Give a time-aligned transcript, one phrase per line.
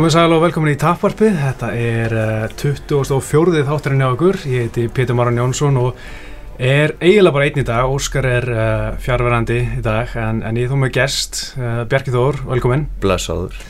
[0.00, 3.58] Komið sæl og velkomin í Tapvarpið, þetta er uh, 24.
[3.68, 5.98] þátturinn hjá okkur, ég heiti Pétur Maran Jónsson og
[6.56, 8.62] er eiginlega bara einn í dag, Óskar er uh,
[9.04, 12.88] fjárverandi í dag en, en ég er þó með gest, uh, Bjarki Þór, velkomin.
[13.04, 13.60] Blessaður.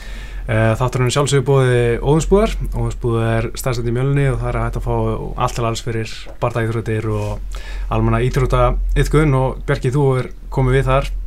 [0.47, 4.69] Uh, þátturinn er sjálfsögur búið Óðinsbúðar, Óðinsbúðar er stærstætt í mjölni og það er að
[4.69, 4.95] hægt að fá
[5.35, 10.93] allt til alls fyrir barndægþröðir og almanna ítrúta ytkun og Bjarki þú er komið við
[10.93, 11.17] þar.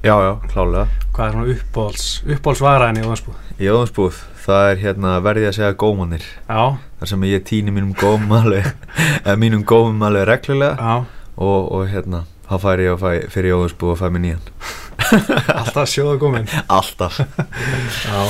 [0.00, 0.86] Já, já, klálega.
[1.12, 3.40] Hvað er svona uppbóls, uppbólsvaraðin í Óðinsbúð?
[3.60, 6.24] Í Óðinsbúð, það er hérna verði að segja gómanir.
[6.48, 6.62] Já.
[7.00, 8.70] Þar sem ég týni mínum gómum alveg,
[9.26, 11.04] eða mínum gómum alveg reglulega Já.
[11.36, 14.48] og, og hérna, þá fær ég að fæ, fyrir Óðinsbúð og fæ mér nýjan.
[15.60, 16.48] Alltaf sjóða góminn.
[16.72, 17.20] Alltaf.
[17.20, 18.20] Já,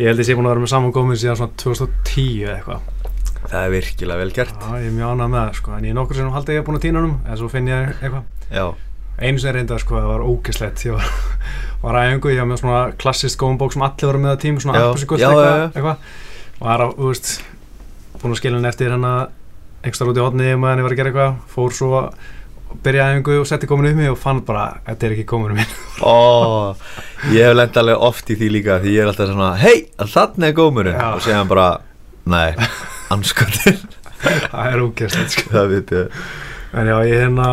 [0.00, 2.56] ég held að ég sé búin að vera með saman góminn síðan svona 2010 eða
[2.58, 2.86] eitthvað.
[3.50, 4.60] Það er virkilega vel gert.
[4.60, 6.62] Já, ég er mjög ánægð með það sko, en ég er nokkur sem haldi ég
[6.62, 8.24] að búin að týna honum, en svo finn ég eitthvað.
[8.50, 8.66] Já,
[9.20, 11.08] Einu sem reynda sko, það var ógeslegt, ég var,
[11.84, 14.80] var aðeingu, ég var með svona klassist gómbók sem allir voru með að tím, svona
[14.80, 14.86] já,
[15.68, 16.08] eitthvað.
[16.60, 17.30] Og það er að, þú veist,
[18.20, 19.14] búin að skilja hann eftir hérna
[19.90, 22.02] ekstra út í hodni meðan ég var að gera eitthvað, fór svo
[22.84, 25.72] byrjaði aðeingu og setti góminu um mig og fann bara, þetta er ekki góminu minn.
[26.04, 26.76] ó,
[27.34, 30.48] ég hef lent alveg oft í því líka því ég er alltaf svona, hei, þannig
[30.50, 30.56] er
[30.94, 31.08] Já.
[31.10, 31.66] og segja hann bara,
[32.30, 32.52] nei,
[33.16, 33.80] anskotin,
[34.22, 35.50] það er ógeslegt sko.
[35.56, 36.22] það veit ég.
[36.70, 37.48] En já, ég hérna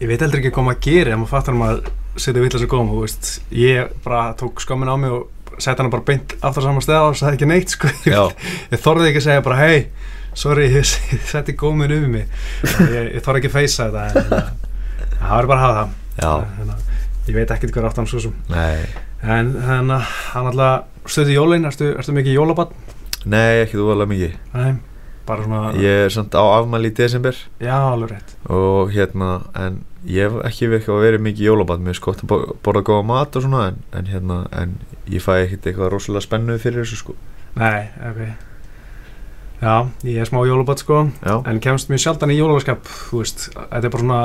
[0.00, 2.92] ég veit heldur ekki hvað maður gerir ef maður fattar að maður setja þessu góma,
[2.94, 3.30] þú veist.
[3.54, 7.18] Ég bara tók skömmin á mig og sett hana bara beint aftur saman stað og
[7.18, 7.92] sagði ekki neitt sko.
[8.08, 9.86] ég, ég þorði ekki að segja bara hei,
[10.36, 10.88] sorry, ég,
[11.30, 12.26] setti gómin um mig.
[12.64, 14.28] Ég, ég þorði ekki að feysa þetta en
[15.20, 15.94] það var bara að hafa það.
[16.16, 16.78] Já, hérna,
[17.28, 18.36] ég veit ekkert hver aftan svo sem
[19.26, 20.00] en hérna,
[20.32, 22.74] hann alltaf stöði jólin, ertu, ertu mikið jólabann?
[23.26, 24.34] nei, ekki þú alveg mikið.
[24.54, 24.76] Nei,
[25.26, 30.28] svona Ég er samt á afmæli í desember já, alveg rétt og hérna, en ég
[30.30, 33.62] hef ekki verið mikið jólaband, mér er skott að bo- borða góða mat og svona,
[33.72, 34.76] en, en hérna, en
[35.10, 37.16] ég fæ ekkert eitthvað rosalega spennu fyrir þessu sko.
[37.56, 38.20] Nei, ok
[39.62, 43.46] Já, ég er smá jólabann sko Já, en kemst mjög sjaldan í jólaskap þú veist,
[43.56, 44.20] þetta er bara svona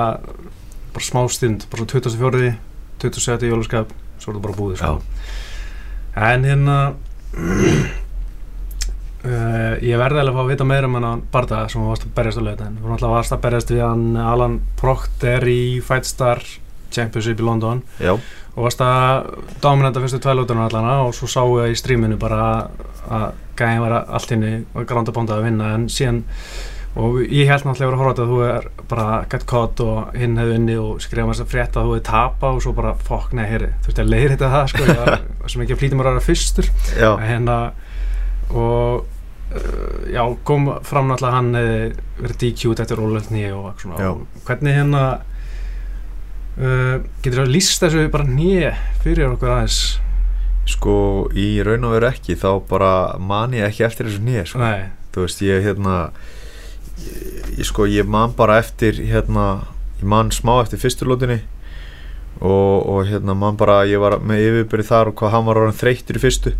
[0.91, 2.57] bara smá stund, bara svona 24.
[3.01, 3.47] 27.
[3.49, 5.01] jólaskap, svo er þetta bara búið sko.
[6.19, 6.77] en hérna
[9.25, 12.15] uh, ég verði alveg að fá að vita meira um hann Barda sem varst að
[12.17, 16.43] berjast á löðin þú náttúrulega varst að berjast við hann Alan Procter í Fightstar
[16.91, 17.81] Championship í London.
[18.01, 18.17] Já,
[18.51, 19.29] og varst að
[19.63, 22.67] dominanta fyrstu tvælúturinn allana og svo sáu ég í stríminu bara
[23.07, 25.69] að gæðin var allt inni og gránda bóndað að vinna.
[25.77, 26.25] En síðan
[26.99, 30.17] og ég held náttúrulega að vera að horfa að þú er bara get caught og
[30.19, 32.91] hinn hefði unni og skrifa maður að frétta að þú hefði tapa og svo bara
[33.07, 35.13] fokk, nei, heyri, þú veist að leiðir þetta það sko, ég var
[38.51, 39.03] og
[39.55, 41.81] uh, já, kom fram náttúrulega að hann hefði
[42.21, 44.13] verið DQ-t eftir rólöldni og svona.
[44.47, 45.03] Hvernig hérna
[46.57, 49.81] uh, getur þú líst þessu bara nýja fyrir okkur aðeins?
[50.71, 50.95] Sko,
[51.33, 54.61] í raun og veru ekki, þá bara man ég ekki eftir þessu nýja, sko.
[54.61, 55.95] nei, Þú veist, ég hérna,
[57.57, 59.65] ég, sko, ég man bara eftir, hérna,
[59.99, 61.41] ég man smá eftir fyrsturlótinni
[62.39, 65.81] og, og hérna, man bara, ég var með yfirbyrði þar og hvað hann var orðin
[65.81, 66.53] þreyttur í fyrstu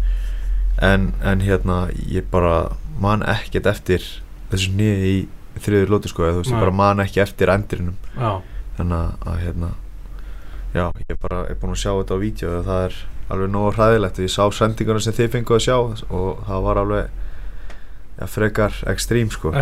[0.80, 4.06] en, en hérna, ég bara man ekkert eftir
[4.52, 5.16] þessu nýja í
[5.62, 7.98] þriður lóti, sko, þú veist, ég bara man ekki eftir endrinum.
[8.16, 8.42] Já,
[8.78, 9.72] þannig að, hérna
[10.76, 13.00] já, ég bara er búin að sjá þetta á vídeo og það er
[13.32, 14.20] alveg nógu hræðilegt.
[14.20, 17.10] Og ég sá sendingarna sem þið fengu að sjá og það var alveg
[18.22, 19.54] ja, frekar ekstrím sko.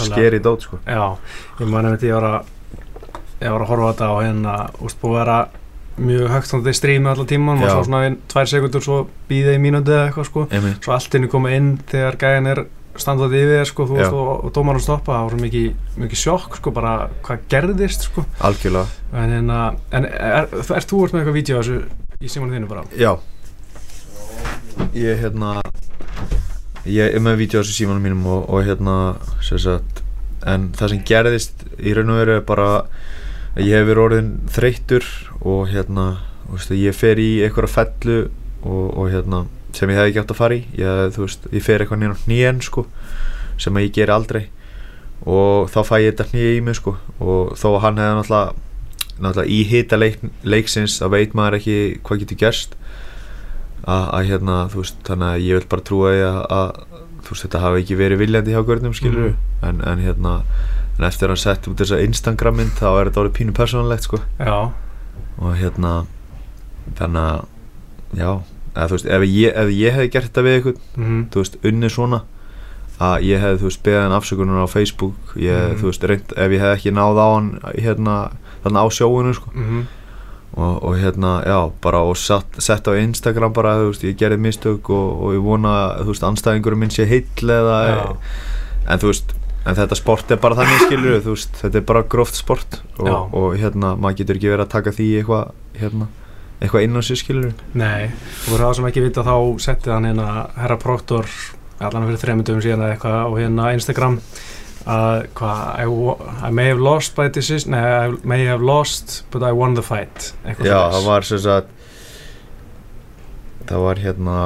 [0.00, 0.80] Skeri dót sko.
[0.86, 1.04] Já,
[1.60, 2.56] ég man einmitt ég var að
[3.40, 5.38] ég var að horfa þetta og hérna úst búið að vera
[6.00, 8.98] mjög högt þannig að strími allan tíman og svo svona í tvær sekundur svo
[9.30, 10.44] býðið í mínúti eða eitthvað sko.
[10.50, 10.84] Einmitt.
[10.84, 12.62] svo allt inni koma inn þegar gæðin er
[13.00, 15.66] standað yfir þér, sko, veist, og, og dómarinn stoppa, það var mikið,
[16.02, 16.94] mikið sjokk sko, bara
[17.24, 18.24] hvað gerðist sko.
[18.48, 18.98] algjörlega.
[19.14, 19.52] En, en,
[19.94, 21.78] en er, er, er þú ert með eitthvað vídeo þessu
[22.20, 22.84] í símanum þínu bara?
[22.98, 23.14] Já.
[24.96, 25.54] Ég hérna
[26.88, 28.96] ég er með vídeo þessu símanum mínum og, og hérna
[29.40, 30.02] sagt
[30.48, 32.68] en það sem gerðist í raun og veru er bara
[33.56, 35.06] að ég hef verið orðin þreyttur
[35.40, 36.04] og hérna
[36.50, 38.18] veist, ég fer í einhverja fellu
[38.62, 39.44] og, og hérna
[39.74, 40.64] sem ég hef ekki átt að fara í.
[40.78, 42.86] Ég, veist, ég fer eitthvað nýjan hnýjan sko
[43.60, 44.44] sem ég geri aldrei.
[45.28, 48.66] Og þá fæ ég þetta hnýja í mig sko og þó að hann hefði náttúrulega
[49.20, 50.18] náttúrulega í hita leik,
[50.48, 51.76] leiksins að veit maður ekki
[52.06, 52.76] hvað getur gerst.
[53.84, 56.98] Að, að hérna veist þannig að ég vil bara trúa að, að
[57.30, 59.36] þetta hafi ekki verið viljandi hjá görnum skilur Mhm.
[59.68, 60.32] en, en hérna
[61.00, 64.20] en eftir að sett út þessa Instagram mynd þá er þetta orðið pínu persónulegt sko
[64.38, 64.56] já,
[65.40, 65.94] og hérna
[66.98, 68.30] þannig að já
[68.74, 71.94] eða veist ef ég, ef ég hefði gert þetta við eitthvað mm þú veist unnið
[71.96, 72.20] svona
[73.00, 75.78] að ég hefði þú veist beðið hann afsökunar á Facebook ég, Mhm.
[75.80, 77.48] þú veist reynd ef ég hefði ekki náð á hann
[77.80, 78.16] hérna
[78.64, 79.82] þannig á sjóinu sko -hmm.
[80.56, 84.36] og, og hérna, já, bara og sett, sett á Instagram bara, þú veist, ég gerði
[84.38, 87.06] mistök og, og ég vona, þú veist, anstæðingurum minn sé
[87.96, 88.16] Já.
[88.92, 92.38] en þú veist en þetta sport er bara þannig skilur veist, þetta er bara gróft
[92.38, 96.08] sport og, og hérna, maður getur ekki verið að taka því eitthvað, hérna,
[96.60, 99.34] eitthvað inn á sig skilur Nei, og fyrir það sem ekki vita þá
[99.66, 101.28] setti hann hérna herra Proctor
[101.80, 104.18] allan fyrir þreymundum síðan eitthvað og hérna Instagram
[104.88, 105.84] að I,
[106.48, 109.84] I may have lost by decision nei, I may have lost but I won the
[109.84, 111.76] fight eitthvað Já, það var sem sagt
[113.68, 114.36] það var hérna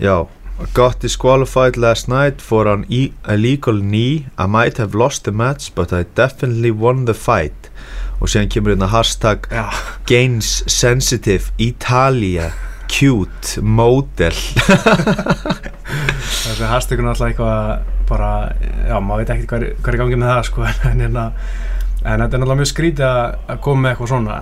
[0.00, 0.16] já
[0.74, 4.26] got disqualified last night for an e illegal knee.
[4.38, 7.70] I might have lost the match but I definitely won the fight.
[8.20, 9.70] Og síðan kemur hérna hashtag Já,
[10.06, 12.52] gains sensitive Italia
[12.90, 14.36] cute model.
[16.40, 18.30] Þessi hashtaggun er alltaf eitthvað bara,
[18.88, 21.26] já, maður veit ekkert hvað hvað er í gangi með það sko en hérna
[22.00, 24.38] en þetta er náttúrulega mjög skrítið að koma með eitthvað svona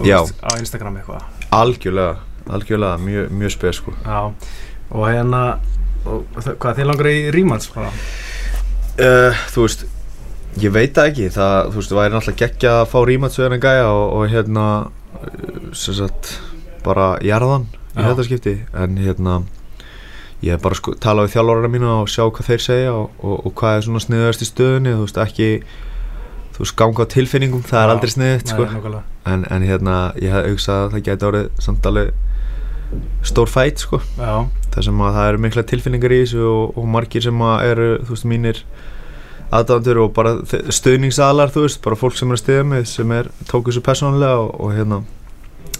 [0.00, 1.24] á Instagram eitthvað.
[1.54, 2.14] Algjörlega,
[2.50, 3.94] algjörlega, mjög, mjög spes sko.
[4.04, 4.20] Já,
[4.90, 5.42] og hérna
[6.04, 9.86] og, hvað þið langar í rímans uh, þú veist
[10.60, 13.64] ég veit það ekki, það, þú veist, það væri náttúrulega geggja að fá rímatsveðan en
[13.64, 16.34] gæja og, og hérna uh, sem sagt,
[16.84, 19.40] bara jarðan í þetta skipti, en hérna
[20.40, 23.36] ég hef bara sko, talað við þjálfurina mína og sjá hvað þeir segja og, og,
[23.44, 25.50] og hvað er svona sniðast í stöðunni, þú veist, ekki
[26.54, 29.02] þú veist, ganga á tilfinningum, það er Já, aldrei sniðið, sko.
[29.34, 32.14] en, en hérna, ég hef auksað að það geti orðið samt alveg
[33.26, 34.00] stór fæt, sko.
[34.18, 37.66] Já, þar sem að það eru mikla tilfinningar í þessu og, og margir sem að
[37.68, 38.64] eru þú veist mínir
[39.50, 40.36] aðdándur og bara
[40.70, 44.44] stuðningsaðlar þú veist, bara fólk sem er að stiða mig sem er, tók þessu persónulega
[44.44, 45.00] og, og hérna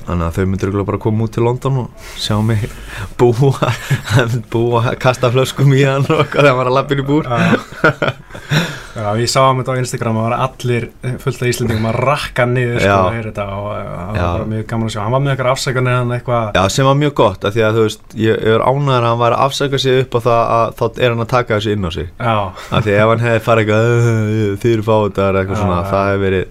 [0.01, 2.67] þannig að þau myndir örugglega bara koma út til London og sjá mig
[3.21, 3.73] búa
[4.53, 7.31] búa, kasta flöskum í hann og maður er að lappin í búr
[8.97, 9.07] já.
[9.21, 10.87] Ég sá hann þetta á Instagram og var allir
[11.23, 14.49] fullt af Íslendingum að rakka niður sko að heyra þetta og uh, það var bara
[14.53, 15.01] mjög gaman að sjá.
[15.05, 17.79] Hann var með eitthvað afsækanir hann eitthvað Já, sem var mjög gott, af því að
[17.81, 20.31] þú veist ég, ég er ánæður að hann var að afsaka sig upp að
[20.81, 22.09] þá er hann að taka þessu inn á sig.
[22.19, 25.63] Já, af því að ef hann hefði farið eitthvað "Uh, þið eru fátar eitthvað Já,
[25.65, 26.47] svona það hefði verið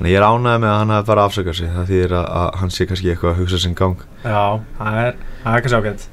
[0.00, 2.12] þannig að ég er ánægð með að hann hefði farið að afsaka sig það þýðir
[2.16, 3.98] að, að hann sé kannski eitthvað að hugsa sinn gang.
[4.24, 4.44] Já,
[4.78, 6.06] það er, það er kannski ágætt.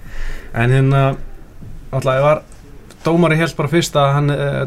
[0.58, 1.04] En hérna,
[1.92, 2.42] alltaf, ég var
[3.06, 4.66] dómari held bara fyrst að hann uh,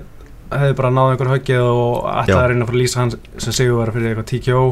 [0.51, 3.13] hefði bara náð einhver höggið og ætlaði að reyna að fara að lýsa hann
[3.45, 4.65] sem sigur var fyrir eitthvað TKO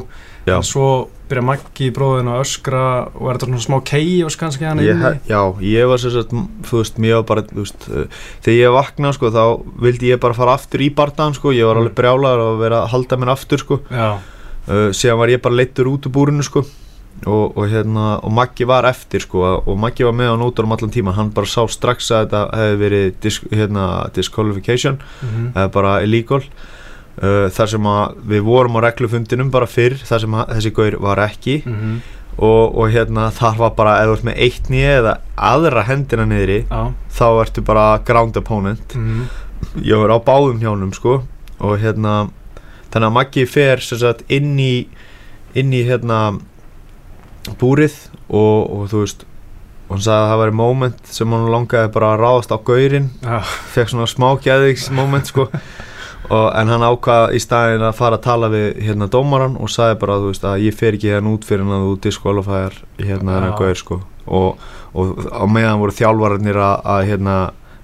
[0.49, 0.55] Já.
[0.57, 0.89] en svo
[1.29, 2.83] byrja Maggi bróðin að öskra
[3.13, 6.33] og er þetta svona smá chaos kannski hann ég, Já, ég var sagt
[6.71, 8.07] þú veist, mér var bara, veist uh,
[8.47, 9.45] þegar ég vakna, sko, þá
[9.85, 11.85] vildi ég bara fara aftur í bardaðan, sko, ég var Mm.
[11.85, 13.81] alveg brjálaður og vera að halda mér aftur, sko.
[13.93, 16.65] Uh, síðan var ég bara leittur út úr búrinu, sko
[17.27, 20.93] og, og hérna, og Maggi var eftir, sko og Maggi var með á nótunum allan
[20.95, 25.97] tíma hann bara sá strax að þetta hefði verið dis, hérna, disqualification mhm, eða bara
[26.07, 26.43] illegal.
[27.19, 27.89] Uh, þar sem
[28.31, 31.57] við vorum á reglufundinum bara fyrr, þar sem að þessi gaur var ekki.
[31.67, 31.97] Mhm,
[32.39, 35.15] og, og hérna þar var bara, ef þú ert með eitt nýja eða
[35.49, 36.83] aðra hendina niðri já,
[37.19, 38.95] þá ertu bara ground opponent.
[38.95, 39.27] Mhm,
[39.83, 41.25] ég var á báðum hjánum sko.
[41.59, 42.29] Og hérna
[42.93, 44.87] þannig að Maggi fer sagt inn í
[45.59, 46.39] inn í hérna
[47.59, 47.97] búrið
[48.29, 49.27] og, og þú veist
[49.89, 53.07] og hann sagði að það væri moment sem hann langaði bara að ráðast á gaurinn.
[53.25, 53.39] Já,
[53.73, 55.47] fekk svona smá gæðiks moment sko.
[56.29, 59.97] Og, en hann ákvað í staðin að fara að tala við hérna dómaran og sagði
[60.03, 63.55] bara veist að ég fer ekki hérna út fyrir en að þú disqualifyar hérna þennan
[63.55, 63.59] Já.
[63.63, 64.01] gaur sko.
[64.29, 67.37] Og, og á meðan voru þjálfararnir að, að hérna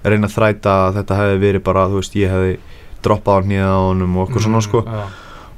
[0.05, 2.57] reyna að þræta að þetta hefði verið bara þú veist ég hefði
[3.05, 4.83] droppað á hnýða á honum og okkur svona mhm, sko.
[4.85, 5.05] já,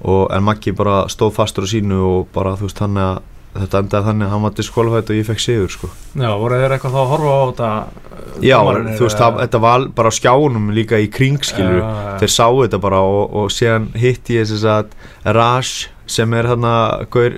[0.08, 3.20] og en Maggi bara stóð fastur á sínu og bara þú veist hann að
[3.64, 5.90] þetta endaði þannig að hann var disqualified og ég fekk sigur sko.
[6.18, 8.58] Já, voru þeir eitthvað þá að horfa á þetta uh, Já,
[8.98, 12.18] þú veist, það, þetta var bara á skjánum líka í kring, skilur Já, já, já.
[12.22, 14.96] þeir sáu þetta bara og, og síðan hitti ég þess að
[15.38, 15.72] Raj
[16.08, 16.74] sem er hérna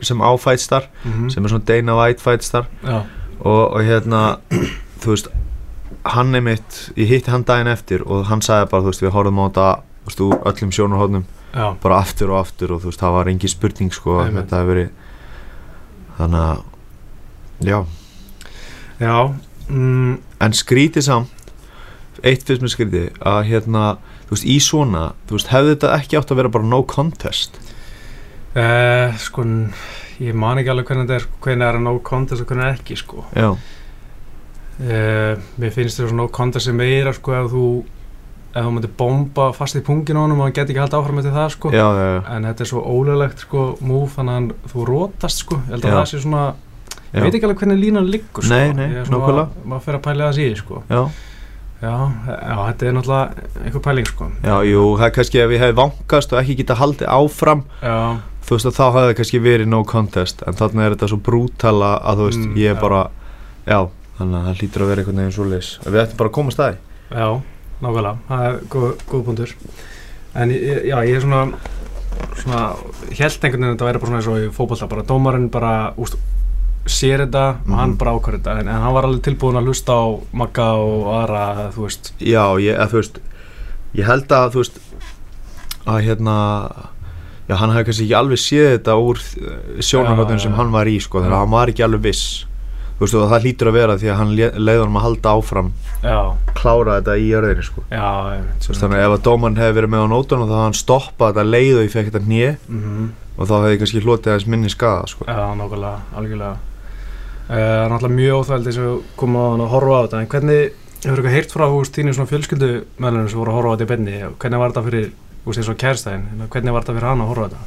[0.05, 2.99] sem á Fightstar Mhm, sem er svona Dana White Fightstar já,
[3.39, 4.37] og, og hérna
[5.01, 5.29] þú veist,
[6.13, 9.15] hann er mitt ég hitti hann daginn eftir og hann sagði bara þú veist, við
[9.15, 11.25] horfum á þetta þú veist, úr öllum sjónarhóðnum
[11.81, 14.89] bara aftur og aftur og þú veist, það var engin spurning sko, þetta hefur verið
[16.19, 17.79] þannig að já,
[18.99, 19.15] já
[19.71, 20.13] mm,
[20.45, 21.53] en skrítið samt
[22.25, 23.83] eitt fyrst með skrítið að hérna,
[24.27, 27.59] þú veist, í svona þú veist, hefði þetta ekki átt að vera bara no contest?
[28.49, 29.45] Uh, sko,
[30.19, 32.79] ég man ekki alveg hvernig þetta er hvernig er að no contest og hvernig er
[32.79, 33.23] ekki sko.
[34.79, 37.65] Uh, mér finnst þetta svona konta sem meira sko ef þú
[38.55, 41.19] ef þú myndir bomba fast í pungin á honum og hann geti ekki haldið áfram
[41.21, 41.69] eftir það sko.
[41.71, 45.43] Já, já, já, en þetta er svo ólöglegt sko move þannig að hann, þú rótast
[45.45, 45.55] sko.
[45.67, 46.43] Ég held að það sé svona
[47.13, 48.53] ég veit ekki alveg hvernig línan liggur sko.
[48.53, 49.65] Nei, nei, Ég er svona- nákvæmlega.
[49.65, 50.83] maður fer að pæla það síði sko.
[51.79, 51.93] Já,
[52.75, 54.25] þetta er náttúrulega einhver pæling sko.
[54.43, 58.17] Já, jú, það er kannski ef ég hefði vankast og ekki geta haldið áfram Já,
[58.43, 60.43] þú veist að þá hefði það kannski verið no contest.
[60.47, 63.09] En þannig er þetta svo brútala að þú veist, Mm, ég er bara
[63.65, 63.79] já,
[64.19, 66.59] þannig að það hlýtur að vera einhvern veginn svo leis við ættum bara að komast
[66.59, 66.77] að því.
[67.15, 67.41] Já,
[67.81, 69.53] nákvæmlega Það er góð, góð punktur.
[70.35, 71.43] En já, ég er svona
[72.39, 72.63] svona,
[73.09, 75.71] held einhvern veginn að þetta væri bara svona eins og í fótbolta bara dómarinn bara,
[75.97, 76.17] úst,
[76.89, 77.97] sér þetta og hann Mhm.
[77.97, 78.59] bara ákvör þetta.
[78.59, 82.13] En, en hann var alveg tilbúin að hlusta á Magga og aðra, þú veist.
[82.19, 83.19] Já, ég, að, þú veist
[83.95, 84.79] ég held að þú veist
[85.87, 86.35] að hérna
[87.49, 89.17] já, hann hefði kannski ekki alveg séð þetta úr
[89.81, 92.45] sjónarhóttunum sem hann var í sko, þannig að hann var ekki alveg viss
[93.07, 95.71] þú og það hlýtur að vera því að hann leiði honum að halda áfram
[96.03, 96.19] Já,
[96.59, 97.83] klára þetta í örðinni sko.
[97.89, 101.31] Þú þannig að ef að dómarn hefði verið með á nótunum þá hefði hann stoppað
[101.33, 104.69] þetta leið og ég fekk þetta hnið mm og þá hefði kannski hlotið aðeins minni
[104.71, 105.23] skada sko.
[105.23, 106.57] Já, nákvæmlega, algjörlega.
[107.47, 108.89] Eh, Það er náttúrulega mjög óþvældi sem
[109.23, 112.69] hann að horfa á þetta en hvernig, hefur eitthvað heyrt frá húst þínu svona fjölskyldu
[112.99, 115.07] meðlunum sem voru að horfa á þetta í benni hvernig var þetta fyrir,
[115.45, 117.63] húst eins og kærstæðin hvernig var þetta fyrir hann að horfa á þetta?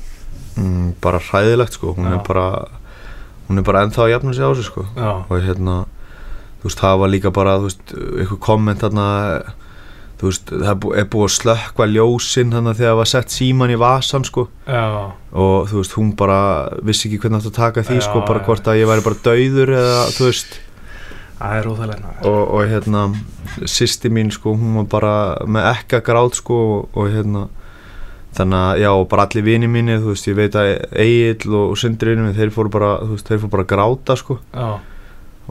[0.60, 1.96] Mm, bara hræðilegt sko.
[3.48, 4.86] Hún er bara ennþá að jafna sig á sig sko.
[4.96, 5.76] Já, og hérna
[6.62, 9.06] þú veist, það var líka bara þú veist, eitthvað komment þarna
[10.22, 13.72] þú veist, það er bú- búið að slökkva ljósin þannig þegar það var sett síman
[13.74, 14.44] í vasan sko.
[14.68, 16.38] já, og þú veist, hún bara
[16.82, 19.22] vissi ekki hvernig átt að taka því Já, sko, bara hvort að ég væri bara
[19.26, 20.60] dauður eða þú veist.
[21.42, 23.00] Það er óþægilega og, og hérna
[23.66, 25.14] sýsti mín sko, hún var bara
[25.50, 27.48] með ekka grátt sko og, og hérna
[28.36, 30.70] þannig að já, bara allir vini mínir þú veist, ég veit að
[31.04, 33.70] Egil og, og Sindri vinur minn, þeir fóru bara, þú veist, þeir fóru bara að
[33.74, 34.38] gráta sko.
[34.56, 34.68] Já,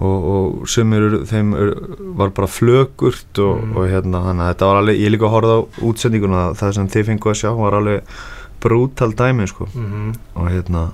[0.02, 1.74] og, og sumir þeim eru,
[2.18, 3.74] var bara flögurt og, Mm.
[3.78, 5.60] og hérna þannig að þetta var alveg, ég líka að horfa á
[5.92, 8.16] útsendinguna það sem þið fengu að sjá var alveg
[8.62, 9.68] brútal dæmi sko.
[9.76, 10.86] Mm og hérna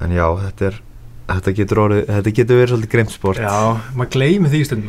[0.00, 0.80] en já, þetta er
[1.30, 3.38] þetta getur, orðið, þetta getur verið svolítið greimt sport.
[3.38, 4.88] Já maður gleymi því stundum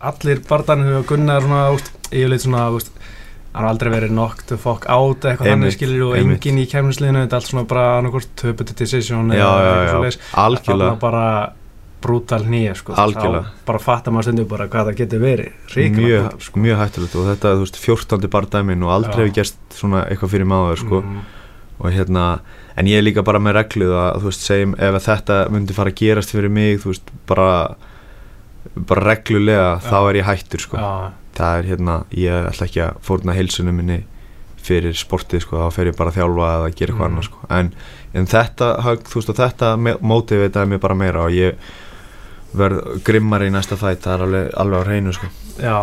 [0.00, 1.08] allir barðanir hefur
[1.76, 2.92] úst, yfirleitt svona úst,
[3.56, 7.22] hann har aldrei verið knocked the fuck out eitthvað þannig skilur og enginn í kemnisliðinu
[7.24, 10.18] þetta er allt svona bara annarkort töputu decision eða eitthvað svoleiðis.
[10.44, 11.28] algjörlega Þarna bara
[12.06, 13.52] brútal nýja sko, Algjörlega.
[13.66, 16.60] bara fattar maður stundum bara hvað það getur verið ríkala mjög, sko.
[16.62, 18.28] mjög hættulegt og þetta er þú veist 14.
[18.36, 21.18] bardæmin og aldrei hefur gerst svona eitthvað fyrir máður sko mm,
[21.80, 22.26] og hérna,
[22.76, 25.92] en ég er líka bara með reglu að þú veist, segjum ef þetta myndi fara
[25.92, 27.48] að gerast fyrir mig, þú veist, bara
[28.76, 29.84] bara reglulega Já.
[29.88, 33.76] þá er ég hættur sko, já, það er hérna ég ætla ekki að fórna heilsunum
[33.76, 33.98] minni
[34.66, 37.12] fyrir sportið sko, þá fer ég bara að þjálfa eða gera eitthvað Mm.
[37.12, 37.68] annað sko, en,
[38.14, 39.68] en þetta þú veist, og þetta
[40.02, 41.54] mótivitaði mér bara meira og ég
[42.56, 45.28] verð grimmari í næsta fætt, það er alveg, alveg á hreinu sko
[45.60, 45.76] já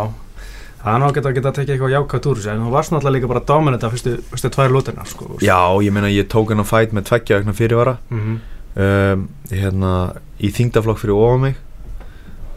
[0.84, 3.16] það er náttúrulega að geta að tekið eitthvað jákvæmt úr þessu en þú varst náttúrulega
[3.16, 5.28] líka bara dominant að fyrstu, fyrstu tvær lóturnar sko.
[5.40, 8.34] Já, ég meina ég tók hann á fæt með tveggja vegna fyrirvara Mhm.
[8.76, 9.92] um, hérna,
[10.40, 11.56] í þingdaflokk fyrir ofan mig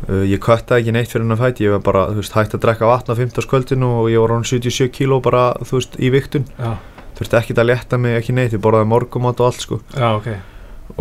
[0.06, 2.58] uh, ég köttaði ekki neitt fyrir hann að fæt ég var bara, þú veist, hægt
[2.58, 5.98] að drekka vatna á 15 skvöldinu og ég var án 77 kíló bara, þú veist,
[5.98, 6.76] í viktun já,
[7.18, 9.82] þurfti ekkert að létta mig, ekki neitt, ég borðaði morgumat og allt sko.
[9.96, 10.30] Já, ok.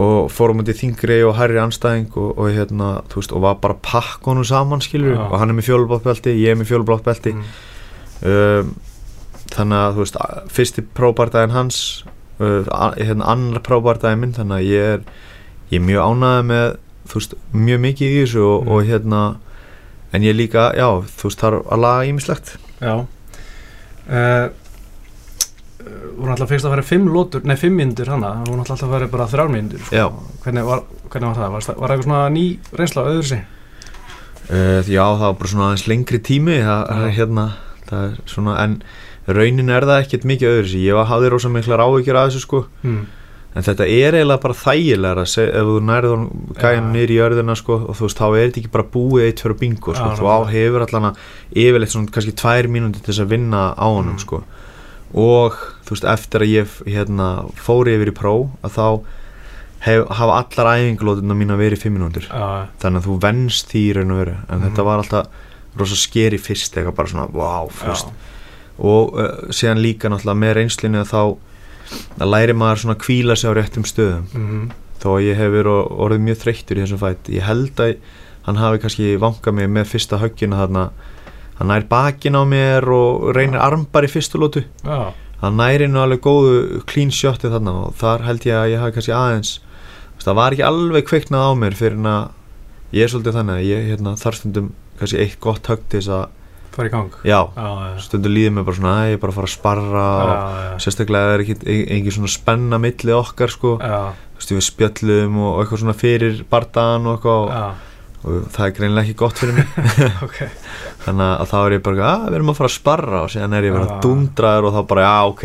[0.02, 4.02] Og fórum í þingri og hærri anstæðing og, og hérna, þú veist, og var bara
[4.24, 5.22] honum saman, skilur, Já.
[5.28, 7.46] og hann er með fjólubláttbelti ég er með fjólubláttbelti mm.
[8.32, 8.74] um,
[9.54, 10.18] þannig að þú veist
[10.56, 11.78] fyrsti próbardaginn hans
[12.40, 15.06] uh, hérna annar próbardaginn minn þannig að ég er,
[15.70, 16.66] ég er mjög ánægði með
[17.06, 18.70] þú veist, mjög mikið í þessu og, Mm.
[18.76, 19.22] og hérna
[20.12, 22.94] en ég líka, já, þú veist, þarf að laga ímislegt Já
[24.10, 24.48] uh,
[26.16, 29.08] voru alltaf fyrst að vera fimm lótur, nei fimm myndur hana voru alltaf að vera
[29.12, 30.06] bara þrjár myndur sko.
[30.44, 30.82] Hvernig, var,
[31.12, 31.52] hvernig var það?
[31.52, 32.44] Var, var eitthvað svona ný
[32.80, 33.42] reynsla öðru sig?
[34.50, 37.14] uh, já, það var bara svona aðeins lengri tími það, það Já.
[37.20, 37.44] hérna,
[37.90, 38.78] það er svona en
[39.26, 42.64] raunin er það ekkert mikið öðru sér ég hafði rosa miklar áhyggjur að þessu sko
[42.86, 43.00] Mm.
[43.56, 45.76] En þetta er eiginlega bara þægilega ef þú
[46.60, 46.92] gæjan Já.
[46.92, 49.58] niður í jörðina sko, og þú veist, þá er þetta ekki bara búið eitt fyrir
[49.62, 51.16] bingo, sko, Já, þú á hefur allan að
[51.64, 54.20] yfirleitt svona kannski tvær mínúti til þess að vinna á honum Mm.
[54.26, 54.42] sko.
[55.16, 55.52] Og
[55.86, 58.86] þú veist, eftir að ég hérna, fór yfir í pró að þá
[59.86, 62.26] hef, hafa allar æfinglótuna mín að vera í fimm mínútur.
[62.28, 64.36] Já, þannig að þú venst því í raun og veru.
[64.50, 64.68] En Mhm.
[64.70, 65.26] þetta var alltaf
[65.78, 67.70] rosa skeri fyrst eitthvað bara svona, wow,
[68.78, 71.36] og uh, síðan líka náttúrulega með reynslinu að þá
[72.20, 74.24] að læri maður svona að kvíla sig á réttum stöðum.
[74.34, 74.70] Mm,
[75.02, 77.96] þó að ég hef verið or- orðið mjög þreyttur í þessum fætt ég held að
[78.46, 80.90] hann hafi kannski vankað mig með fyrsta höggina þarna.
[81.58, 86.02] Hann nær bakin á mér og reynir armbar í fyrstu lótu já, hann næri nú
[86.02, 89.52] alveg góðu clean shoti þarna og þar held ég að ég hafi kannski aðeins
[90.26, 93.68] það var ekki alveg kveiknað á mér fyrir en að ég er svolítið þannig að
[93.70, 96.24] ég hérna, þar stundum kannski eitt gott högg til þess að
[96.76, 97.16] fara í gang.
[97.26, 100.04] Já, Já, já, stundum líður mér bara svona að ég bara að fara að sparra
[100.26, 101.56] og sérstaklega er ekki
[101.96, 103.74] engin svona spenna milli okkar sko.
[103.80, 107.84] Þú veist, við spjöllum og eitthvað svona fyrir bardaðan og eitthvað
[108.26, 109.68] og það er greinilega ekki gott fyrir mig.
[110.26, 110.38] Ok,
[111.04, 113.20] þannig að þá er ég bara, að við erum að fara að sparra.
[113.22, 113.98] Og síðan er ég bara Já.
[114.02, 115.44] dundraður og þá bara, já ok,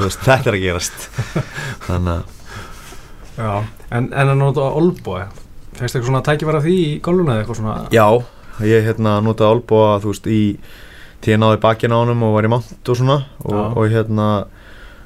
[0.00, 1.08] veist, þetta er að gerast.
[1.86, 2.12] Þannig
[3.42, 5.22] að en, en að nota olbúi
[5.76, 7.76] fegst eitthvað svona tækifæra því í golfuna eða eitthvað svona?
[7.92, 8.06] Já,
[8.68, 10.40] ég hérna notaði olbúa þú veist í
[11.22, 13.62] því ég náði bakinn á honum og var í mant og svona og, Já.
[13.78, 14.28] og hérna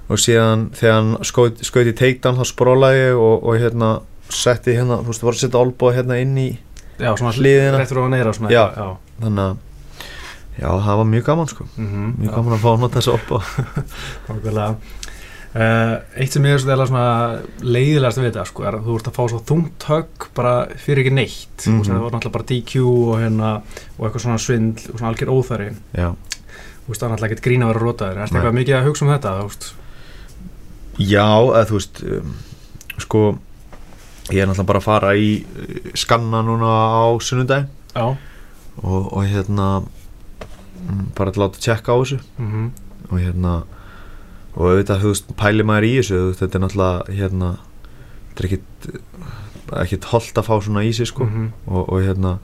[0.07, 3.91] og síðan þegar hann skaut í takedown þá sprólaði ég og, og hérna
[4.33, 6.49] setti hérna, þú veist, var að setja olbúa hérna inn í
[6.99, 7.83] já, svona Hliðina.
[8.03, 8.65] og neyra svona Já.
[8.75, 8.88] já.
[9.23, 9.57] þannig að
[10.57, 13.15] já, það var mjög gaman sko Mm mjög gaman að fá að nota þessu
[14.71, 14.76] uh,
[15.56, 17.06] Eitt sem ég er svona
[17.64, 21.04] leiðilegast við þetta sko, er að þú ert að fá svo þungt högg bara fyrir
[21.04, 21.64] ekki neitt.
[21.64, 21.78] Mm.
[21.78, 21.86] -hmm.
[21.86, 23.50] það var náttúrulega bara DQ og, hérna,
[23.96, 25.68] og eitthvað svona svindl og svona algjör óþæri.
[25.96, 26.08] Já,
[26.84, 28.86] þú veist það er náttúrulega ekkert grín að vera rótaður er þetta eitthvað mikið að
[28.86, 29.75] hugsa um þetta þú veist?
[30.96, 32.34] já eða þú veist um,
[32.98, 33.38] sko
[34.32, 37.68] ég er náttúrulega bara að fara í uh, skanna núna á sunnudaginn.
[37.94, 38.16] Já.
[38.82, 42.20] Og, og hérna mm, bara að láta tjekka á þessu.
[42.36, 42.72] Mm
[43.06, 43.62] og hérna
[44.56, 47.50] og auðvitað, þú veist, pæli maður í þessu þetta er náttúrulega hérna
[48.30, 48.88] þetta er ekkit
[49.82, 51.46] ekkit holdt að fá svona í sig sko Mhm.
[51.66, 52.38] og, og hérna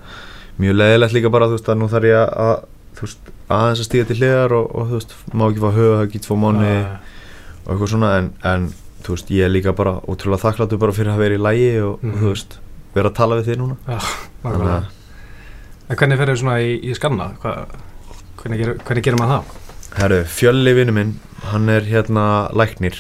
[0.61, 2.65] mjög leðilegt líka bara þú veist að nú þarf ég að,
[2.97, 6.03] þú veist, aðeins að stíga til hliðar og, og þú veist, má ekki fá það
[6.07, 6.73] ekki tvo mánu
[7.63, 8.67] og eitthvað svona en, en
[9.03, 12.03] þú veist, ég er líka bara ótrúlega þakkláttu bara fyrir að vera í lægi og,
[12.03, 12.13] Mhm.
[12.13, 12.59] og þú veist,
[12.95, 13.77] vera að tala við þig núna
[14.43, 14.83] Nákvæmlega.
[15.91, 17.27] En hvernig fer þau svona í, í skanna?
[17.43, 17.67] Hva,
[18.43, 19.45] hvernig, ger, hvernig gerir maður það?
[20.01, 21.15] Herru, Fjölli vinnu minn,
[21.51, 22.95] hann er hérna læknir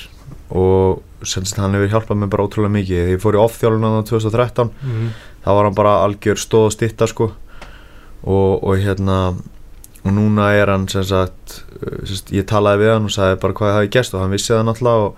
[0.50, 2.96] og semst hann hefur hjálpað mér bara ótrúlega mikið.
[2.98, 7.06] Þegar ég fór í off-þjálfuna 2013 Mm þá var hann bara algjör stóð og stitta
[7.10, 7.32] sko.
[8.22, 9.34] Og, og hérna
[10.04, 13.40] og núna er hann sem sagt, uh, sem sagt ég talaði við hann og sagði
[13.42, 15.16] bara hvað það hefði gæst og hann vissi það náttúrulega og,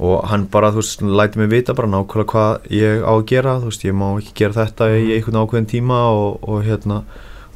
[0.00, 3.54] og hann bara, þú veist, læti mig vita bara nákvæmlega hvað ég á að gera
[3.60, 5.12] þú veist, ég má ekki gera þetta í Mhm.
[5.18, 7.02] einhvern ákveðin tíma og, og hérna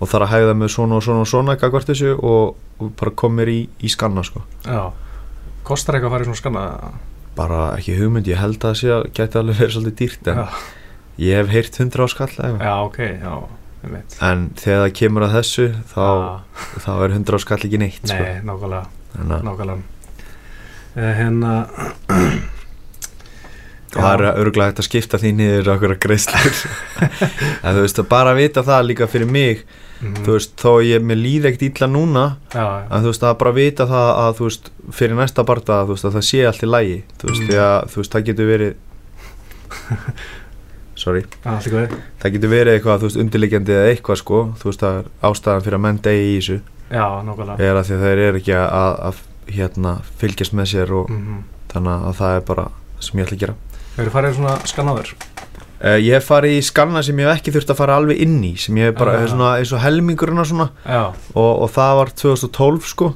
[0.01, 3.11] og þarf að hægða mig svona og svona og svona gagvart þessu og, og bara
[3.17, 4.43] kom mér í, í skanna sko.
[4.69, 4.93] Já
[5.65, 6.65] Kostar eitthvað að fara í svona skanna?
[7.35, 10.37] bara ekki hugmynd, ég held að það sé að gæti alveg verið svolítið dýrt en
[10.39, 10.45] Já,
[11.25, 12.67] ég hef heyrt 100 á skall eða eitthvað.
[12.69, 13.33] já ok, já
[13.85, 14.15] ég veit.
[14.29, 16.05] en þegar það kemur að þessu þá,
[16.85, 18.21] þá er 100 á skall ekki neitt sko.
[18.23, 19.83] Nei, nákvæmlega Þannig að Nákvæmlega
[20.95, 21.53] uh, Hérna
[23.95, 26.63] það er örgulega hægt að skipta því niður okkur að greiðslur
[27.65, 29.63] en þú veist að bara vita það líka fyrir mig
[30.05, 33.37] mm, þú veist þó ég með líð ekkert illa núna Já, en þú veist að
[33.43, 36.63] bara vita það að þú veist fyrir næsta barda þú veist að það sé allt
[36.67, 37.49] í lægi þú veist Mm.
[37.51, 38.75] því að þú veist það getur verið
[41.05, 41.25] sorry.
[41.45, 44.39] Það getur verið eitthvað þú veist undirliggjandi eða eitthvað sko.
[44.61, 46.59] Þú veist að ástæðan fyrir að menn degi í þessu.
[46.95, 47.57] Já, nákvæmlega.
[47.65, 49.23] Er að því að þeir eru ekki að, að
[49.59, 51.43] hérna fylgjast með sér og mm
[51.75, 53.55] þannig að það er bara það sem ég ætla að gera.
[53.97, 55.09] Hefur farið í svona skannaður?
[55.83, 58.39] Uh, ég hef farið í skanna sem ég hef ekki þurft að fara alveg inn
[58.47, 59.27] í sem ég hef bara, Ah.
[59.29, 60.69] svona, eins og helmingurinn og svona.
[61.35, 63.15] Og, og það var 2012 sko.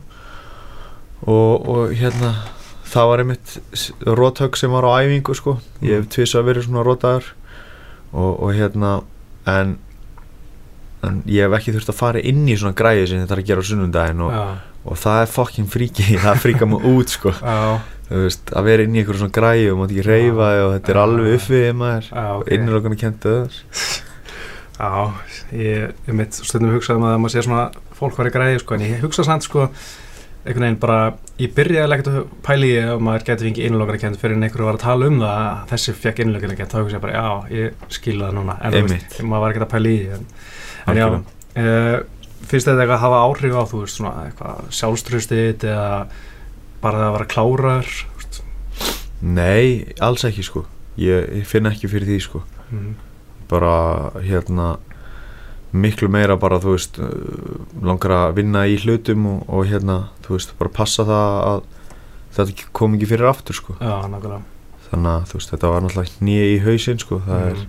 [1.28, 2.32] Og, og hérna
[2.88, 3.54] það var einmitt
[4.06, 5.58] róthögg sem var á æfingu sko.
[5.82, 7.30] Ég hef tvís að verið svona rótaður
[8.12, 8.92] og, og hérna
[9.48, 9.76] en,
[11.04, 13.50] en ég hef ekki þurft að fara inn í svona græði sem þetta er að
[13.50, 14.44] gera á já,
[14.88, 17.34] og það er fokkin fríki, það fríka mig út sko.
[17.38, 20.64] Já, þú veist, að vera inn í einhverjum svona græði og mátt ekki reyfa þig
[20.64, 22.10] og þetta er alveg uppið maður.
[22.10, 22.52] Já, og ok.
[22.56, 24.04] Innir okkur að kenta þess
[24.78, 24.90] Já,
[25.58, 27.64] ég, ég mitt stundum hugsaði maður að maður sé svona
[27.98, 29.64] fólk í græði sko, en ég hugsa samt sko
[30.48, 30.98] einhvern veginn bara,
[31.42, 34.68] ég byrjaði ekkert að pæli í að maður geti fengið innlokar kent fyrir en einhverju
[34.68, 37.56] var að tala um það að þessi fekk innlokar kent, þá hugsa ég bara, já,
[37.56, 40.30] ég skil það núna, en þú veist, maður var ekkert að pæli í því, en,
[40.86, 41.06] en já,
[41.64, 41.96] uh,
[42.48, 45.90] finnst þetta eitthvað að hafa áhrif á, þú veist, svona eitthvað sjálfströstið eða
[46.82, 47.88] bara að vera klárar,
[49.20, 50.60] Nei, alls ekki sko.
[50.98, 52.42] Ég, ég finn ekki fyrir því sko.
[52.70, 52.92] Mm,
[53.50, 53.72] bara
[54.22, 54.76] hérna
[55.74, 57.08] miklu meira bara þú veist uh,
[57.84, 61.66] langar að vinna í hlutum og, og hérna þú veist bara passa það að
[62.38, 63.74] þetta kom ekki fyrir aftur sko.
[63.82, 63.90] Já,
[64.88, 67.20] þannig að þú veist þetta var náttúrulega nýja í hausinn sko.
[67.26, 67.66] Það Mm,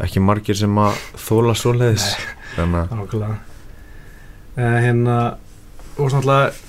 [0.00, 2.08] er ekki margir sem að þóla svoleiðis.
[2.56, 3.26] Þannig að
[4.56, 5.16] uh, hérna,
[5.94, 6.61] þú veist náttúrulega,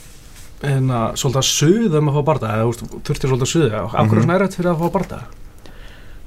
[0.64, 4.04] hérna, svolítið að suða um að fá barða, eða þurftir svolítið að suða, af hverju
[4.08, 4.18] Mhm.
[4.18, 5.22] er svona erfitt fyrir að fá barða?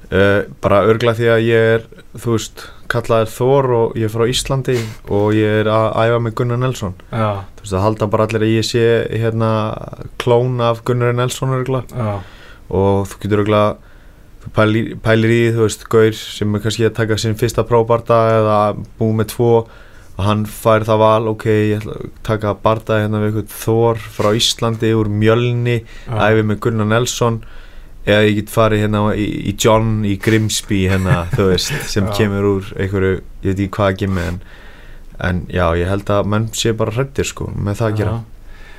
[0.07, 1.81] Uh, bara örgla því að ég er
[2.15, 4.77] þú veist, kallaðir Þór og ég er frá Íslandi
[5.11, 6.93] og ég er að æfa með Gunnar Nelson.
[7.11, 8.85] Já, þú veist, það halda bara allir að ég sé
[9.19, 9.49] hérna
[10.17, 12.21] klón af Gunnar Nelson örgla já,
[12.71, 13.61] og þú getur örgla
[14.45, 18.21] þú pælir, pælir í, þú veist, Gaur sem er kannski að taka sinn fyrsta próbarda
[18.39, 18.59] eða
[19.01, 19.51] búið með tvo
[20.17, 23.99] og hann fær það val, ok, ég ætla að taka barda hérna við eitthvað Þór
[24.15, 27.37] frá Íslandi úr Mjölni já, æfi með Gunnar Nelson.
[28.07, 32.13] Eða ég get farið hérna í, í John í Grimsby hérna, þú veist, sem Já.
[32.21, 34.37] kemur úr einhverju, ég veit ekki hvað að gimmi en,
[35.27, 38.13] en já, ég held að menn sé bara hrættir sko, með það að gera.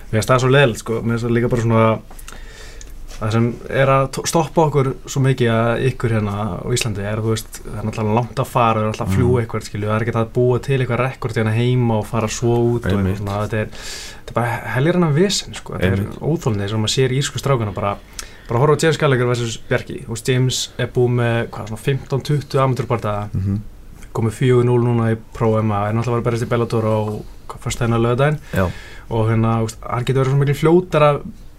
[0.09, 1.85] Mér finnst það svo leiðilegt sko, mér finnst það líka bara svona
[3.19, 7.25] það sem er að stoppa okkur svo mikið að ykkur hérna á Íslandi er að
[7.25, 9.41] þú veist, það er náttúrulega langt að fara það er alltaf að fljúa Mm.
[9.43, 12.55] eitthvað, skilju, það er ekki að búa til eitthvað rekord hérna heima og fara svo
[12.75, 13.49] út og eitthvað.
[13.49, 17.11] Þetta er, þetta er bara helgir hennar vesen, sko, þetta er óþólnið sem maður sér
[17.11, 17.97] í írsku strákana bara,
[18.49, 19.59] bara horfa á James Gallagher vs.
[19.69, 23.59] Bjarki, veist, James er búið með, hvað, svona 15-20 amatúrbardaða mm -hmm.
[24.13, 26.23] komið 4-0 núna í Pro MMA er náttúrulega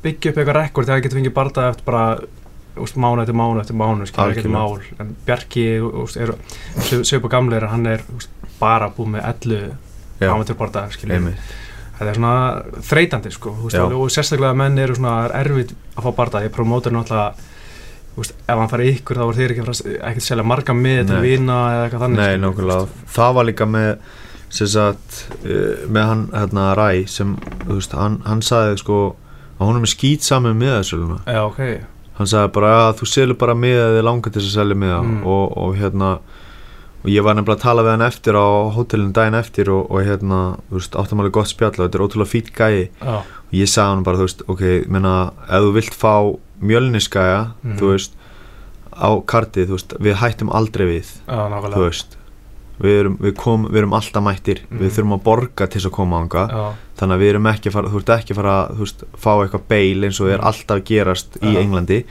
[0.03, 2.03] byggja upp eitthvað rekord þegar hann getur fengið barða eftir bara
[2.79, 4.59] mánu eftir mánu eftir mánu skilur ekki Algjörlega.
[4.59, 4.81] mál.
[4.99, 5.65] en Bjarki
[6.15, 6.33] er,
[7.03, 9.71] Söpa Gamleir hann er úst, bara búið með 11
[10.19, 11.57] já, amatörbarða skilur einmitt.
[11.99, 16.05] Þetta er svona þreytandi sko úst, og, sérstaklega menn eru svona það er erfitt að
[16.05, 17.33] fá barða í promótur náttúrulega
[18.19, 21.21] úst, ef hann farið ykkur þá voru þeir ekki að ekkert selja marga með Nei.
[21.25, 23.89] vina eða eitthvað þannig Nei, nákvæmlega, það var líka með
[24.49, 27.35] sem sagt, uh, með hann hérna Ræ sem,
[27.67, 29.01] þú veist, hann, hann sagði sko
[29.59, 31.61] að hún er með skýt saman með þessu Já, ok.
[32.19, 35.01] Hann sagði bara að þú selur bara miða þið langar til þess að selja miða.
[35.03, 35.19] Mm.
[35.25, 36.19] og, og hérna
[36.99, 40.01] og ég var nefnilega að tala við hann eftir á hótelinu daginn eftir og, og
[40.03, 42.89] hérna, þú veist, áttum alveg gott spjall og þetta er ótrúlega fít gæi.
[42.99, 45.13] Já, og ég sagði hann bara, þú veist, ok, menna
[45.47, 46.13] ef þú vilt fá
[46.59, 47.77] mjölniskæja Mhm.
[47.79, 48.11] þú veist,
[48.99, 51.39] á kartið þú veist, við hættum aldrei við já,
[51.71, 52.17] þú veist
[52.79, 54.79] við erum, við kom, við erum alltaf mættir Mhm.
[54.79, 56.43] við þurfum að borga til þess að koma ánga
[56.99, 59.31] þannig að við erum ekki að fara, þú ert ekki að fara þú veist, fá
[59.43, 60.45] eitthvað beil eins og er Mhm.
[60.47, 61.55] alltaf að gerast í.
[61.57, 62.05] Englandi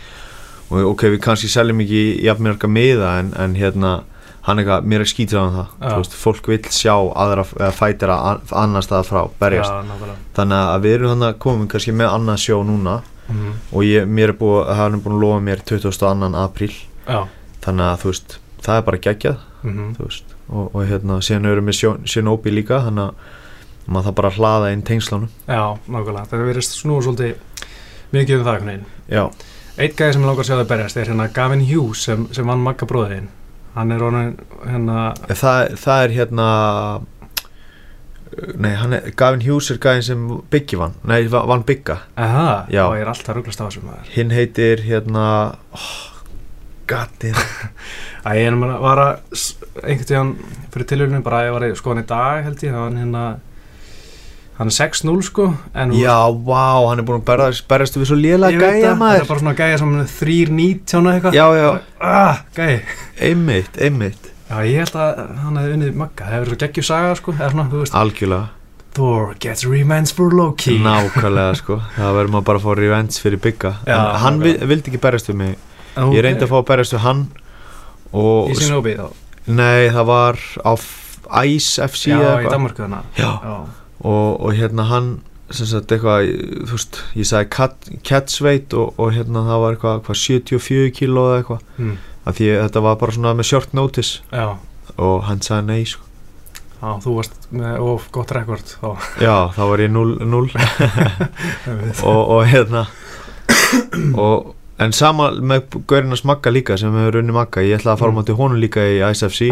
[0.71, 4.03] og ok, við kannski seljum ekki jafn mörg að miða en, en hérna
[4.43, 5.89] hann eitthvað, mér er skítið á það Já.
[5.89, 10.61] þú veist, fólk vil sjá aðra eða fætir að annar stað frá, berjast Já, þannig
[10.69, 13.53] að við erum þannig að komum kannski með annað sjó núna Mhm.
[13.73, 16.35] og ég, mér er búið, hann er búin að lofa mér 22.
[16.37, 16.73] apríl
[17.09, 17.27] Já
[17.61, 19.95] þannig að þú veist, það er bara geggjað mhm.
[19.97, 23.37] þú veist, og, og hérna síðan erum við Shinobi líka þannig að
[23.89, 25.29] maður það bara að hlaða inn tengslunum.
[25.49, 26.27] Já, nákvæmlega.
[26.29, 27.69] Það verðist snúa svolítið
[28.13, 28.91] mikið um það einhvern veginn.
[29.09, 29.25] Já,
[29.79, 32.49] Eitt gæði sem ég langar að sjá það berjast er hérna Gavin Hughes sem, sem
[32.51, 33.29] vann Magga bróðin
[33.77, 34.33] Hann er honum
[34.67, 34.97] hérna
[35.31, 36.47] það, það er hérna
[38.59, 42.01] nei, hann er, Gavin Hughes er gæðin sem Biggi vann, nei, va- vann Bigga.
[42.19, 42.83] Aha, Já.
[42.89, 44.11] og ég er alltaf rugglast á þessum maður.
[44.17, 45.25] Hinn heitir hérna
[45.79, 45.87] oh,
[46.89, 47.37] gattin
[48.29, 49.45] Æ, ég var að
[49.83, 50.33] einhvern tíðan
[50.73, 52.75] fyrir tilhörunum bara ég var að skoða hann í dag held ég.
[52.75, 53.27] Hann hérna
[54.59, 55.45] hann er 6-0 sko
[55.95, 58.81] já, vá, hann er búin að berjast, berjast við svo ég lélega veit gæja það,
[58.83, 61.39] þetta maður er bara svona gæja sem er 3-19 og eitthvað.
[61.39, 61.69] Já, já,
[62.03, 62.81] ah, gæji
[63.29, 64.31] einmitt, einmitt.
[64.49, 66.25] Já, ég held að hann hefði unnið Magga.
[66.25, 67.97] Það hefur svo geggjur saga sko svona, veist.
[68.03, 68.49] Algjörlega,
[68.99, 70.75] Thor gets revenge for Loki.
[70.83, 71.79] Nákvæmlega sko.
[72.01, 73.75] Það verður maður bara að fá revenge fyrir Bigga.
[73.87, 75.68] Já, en hann vildi ekki berjast við mig
[75.99, 77.25] En ég reyndi að fá að berjast við hann
[78.13, 79.09] og Í sínu óbið þá?
[79.49, 80.73] Nei, það var á
[81.45, 82.53] Ice FC Já, í eitthvað.
[82.55, 83.25] Danmarku þannig
[83.99, 85.09] og, og hérna hann
[85.51, 86.29] sagt eitthvað,
[86.69, 91.25] þú veist ég sagði cat, catsveit og, og hérna það var eitthvað, hvað 74 kíló
[91.31, 91.63] eða eitthvað.
[91.79, 91.95] Mm.
[92.29, 94.21] af því þetta var bara svona með short notice.
[94.29, 94.59] Já,
[94.97, 96.05] og hann sagði nei sko.
[96.83, 98.91] já, þú varst með of gott rekord þá.
[99.27, 100.45] Já, þá var ég 0-0
[102.13, 102.85] og, og hérna
[104.15, 107.99] og en sama með Gaurinn að smakka líka sem hefur unni makka, ég ætlaði að
[108.03, 108.15] fara Mm.
[108.15, 108.21] mm.
[108.23, 109.49] mátti honum líka í ISFC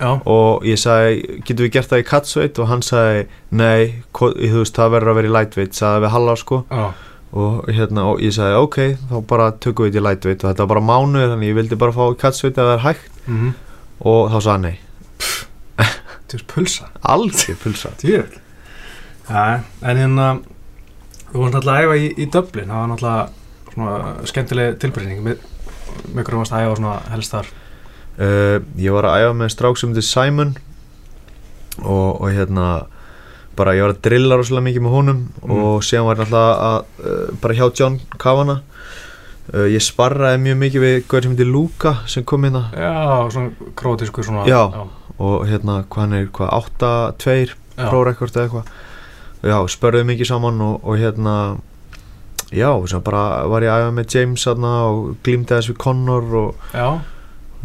[0.00, 4.58] Já, og ég sagði, getum við gert það í catsveit og hann sagði, nei þú
[4.60, 6.58] veist, það verður að vera í lightweight, sagði við Halla sko.
[7.36, 8.76] Og hérna, og ég sagði ok,
[9.10, 10.44] þá bara tökum við þetta í lightweight.
[10.44, 13.08] Og þetta var bara mánuð þannig ég vildi bara fá catsveit ef það er hægt.
[13.26, 13.54] Mhm.
[14.04, 14.76] Og þá sagði hann nei,
[16.26, 18.38] Þú veist pulsa alls ég pulsa Djöfull.
[19.30, 20.28] Já, en hérna
[21.32, 22.68] Þú varst náttúrulega að æfa í, í Dublin.
[22.70, 23.28] Það var náttúrulega
[23.76, 25.38] svona skemmtileg tilbreyning með
[26.24, 27.50] hverju varst að æfa svona helst þar
[28.18, 30.54] uh, ég var að æfa með strák sem heitir Simon
[31.84, 32.66] og, og hérna
[33.56, 35.52] bara ég var að drilla rosalega mikið með honum Mm.
[35.62, 38.56] og síðan var ég náttúrulega að, uh, bara hjá John Kavana
[39.54, 43.70] uh, ég sparraði mjög mikið við gaur sem heitir Luka sem kom hérna Já, svona
[43.78, 44.64] krótiskur svona Já.
[44.74, 44.82] já,
[45.22, 47.88] og hérna hvað hann er, hvað 8-2 já.
[47.88, 48.74] prórekord eða eitthvað
[49.46, 51.36] já, spörðum mikið saman og, og hérna
[52.52, 56.34] já, sem bara var ég að æfa með James þarna og glýmdi þess við Connor
[56.40, 56.66] og,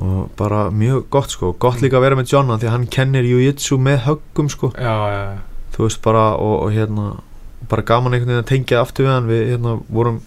[0.02, 2.88] og bara mjög gott sko, gott líka að vera með John af því að hann
[2.96, 4.72] kennir jiu-jitsu með höggum sko.
[4.78, 5.68] Já, já, já.
[5.76, 7.12] þú veist bara og, og hérna
[7.70, 9.30] bara gaman einhvern veginn að tengja aftur við hann.
[9.30, 10.18] Við hérna vorum,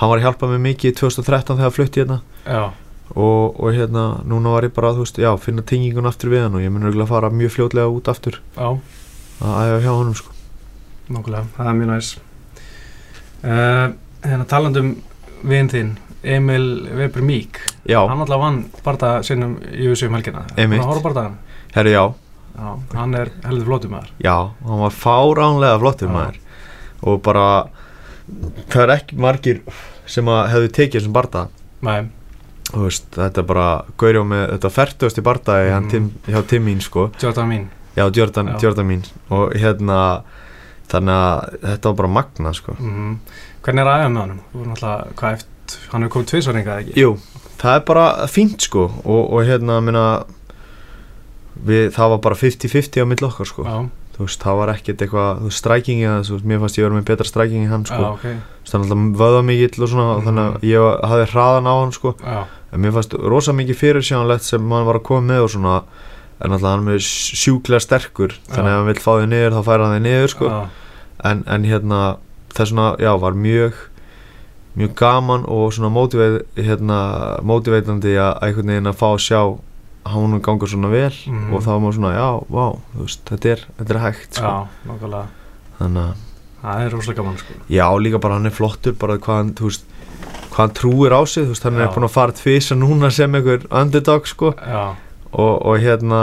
[0.00, 2.22] hann var að hjálpa mig mikið í 2013 þegar flutti hérna.
[2.46, 2.62] Já.
[3.10, 6.56] og, og hérna núna var ég bara þú veist, já, finna tengingun aftur við hann
[6.56, 8.70] og ég mun örugglega fara mjög fljótlega út aftur já.
[9.42, 10.34] að æfa hjá honum sko.
[11.10, 12.12] Nákvæmlega, það er mjög næs
[13.44, 13.92] uh,
[14.24, 14.94] Hérna talandum
[15.48, 16.66] vinn þinn Emil
[16.98, 17.56] Weber Mík
[17.88, 20.42] Já, hann alltaf vann barða sinnum í USA um helgina.
[20.58, 21.38] Hann horfður barðaðan
[21.72, 22.02] herri já.
[22.60, 24.10] Já, hann er heldur flótum maður.
[24.20, 24.34] Já,
[24.66, 26.12] hann var fáránlega flottur Já.
[26.12, 26.36] maður.
[27.08, 27.46] Og bara
[28.68, 29.62] það er ekki margir
[30.10, 31.46] sem að hefðu tekið þessum barda.
[31.88, 32.00] Nei,
[32.74, 36.10] og veist, þetta er bara gaurjá með þetta færtusti barda í hann Mm.
[36.28, 37.64] hjá Timmín sko, Jordan mín
[37.96, 38.52] já Jordan.
[38.60, 40.22] Jordan mín og hérna
[40.90, 42.76] þannig að þetta var bara magna sko.
[42.78, 43.14] Mm
[43.60, 44.76] hvernig er aðeins með honum?
[45.20, 46.94] Hvað eftir, hann hefur komið tvisvaringað ekki?
[47.02, 47.10] Jú,
[47.60, 50.04] það er bara fínt sko og, og hérna minna
[51.66, 53.64] við, það var bara 50-50 á mill okkar sko.
[53.68, 53.76] Já,
[54.16, 56.08] þú veist, það var ekkert eitthvað, þú veist, strækingi
[56.48, 58.24] mér fannst ég vera með betra strækingi en hann já, sko ok
[58.70, 60.24] það er alltaf vöða mikill og svona Mhm.
[60.26, 62.14] þannig að ég hafði hraðan á hann sko.
[62.24, 62.40] Já,
[62.72, 65.82] en mér fannst rosa mikið fyrirsjánlegt sem hann var að koma með og svona
[66.40, 68.34] en alltaf hann er sjúklega sterkur.
[68.48, 70.50] Þannig að ef hann vill fá þig niður þá færa hann þig niður sko.
[71.30, 72.00] En, en hérna
[72.56, 73.74] það svona, já, var mjög
[74.80, 77.00] mjög gaman og svona mótiveit, hérna,
[77.42, 79.40] mótiveitandi að einhvern veginn að fá að sjá
[80.10, 81.12] hann gangur svona vel.
[81.26, 81.52] Mhm.
[81.54, 82.66] og þá var maður svona, já, vá,
[83.02, 84.44] veist, þetta er, þetta er hægt sko.
[84.46, 85.26] já, nákvæmlega.
[85.80, 86.26] Þannig að
[86.60, 87.54] Það er rosalega gaman sko.
[87.72, 89.84] Já, líka bara hann er flottur bara hvað hann, þú veist
[90.50, 91.92] hvað hann trúir á sig, þú veist, hann er Já.
[91.94, 94.50] búin að fara tvisa núna sem einhver underdog, sko.
[94.60, 94.82] Já,
[95.32, 96.20] og, og hérna,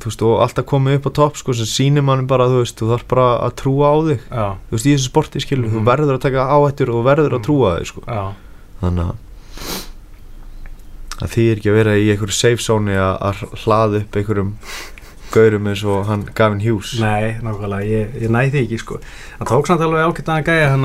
[0.00, 2.76] þú veist, og alltaf komið upp á topp, sko, sem sýnir mann bara, þú veist,
[2.80, 4.20] þú þarf bara að trúa á þig.
[4.30, 5.74] Já, þú veist, í þessu sporti, skilur, Mhm.
[5.78, 7.44] þú verður að taka áhættur og verður að Mhm.
[7.46, 8.00] trúa þig, sko.
[8.06, 8.34] Já,
[8.82, 9.14] þannig að
[11.22, 14.52] að því er ekki að vera í einhverju safe zone að, að hlaða upp einhverjum
[15.34, 16.92] gaurum eins og hann Gavin Hughes.
[17.00, 18.98] Nei, nákvæmlega, ég, ég næði því ekki sko.
[19.38, 20.84] Hann tók samt alveg að gæja hann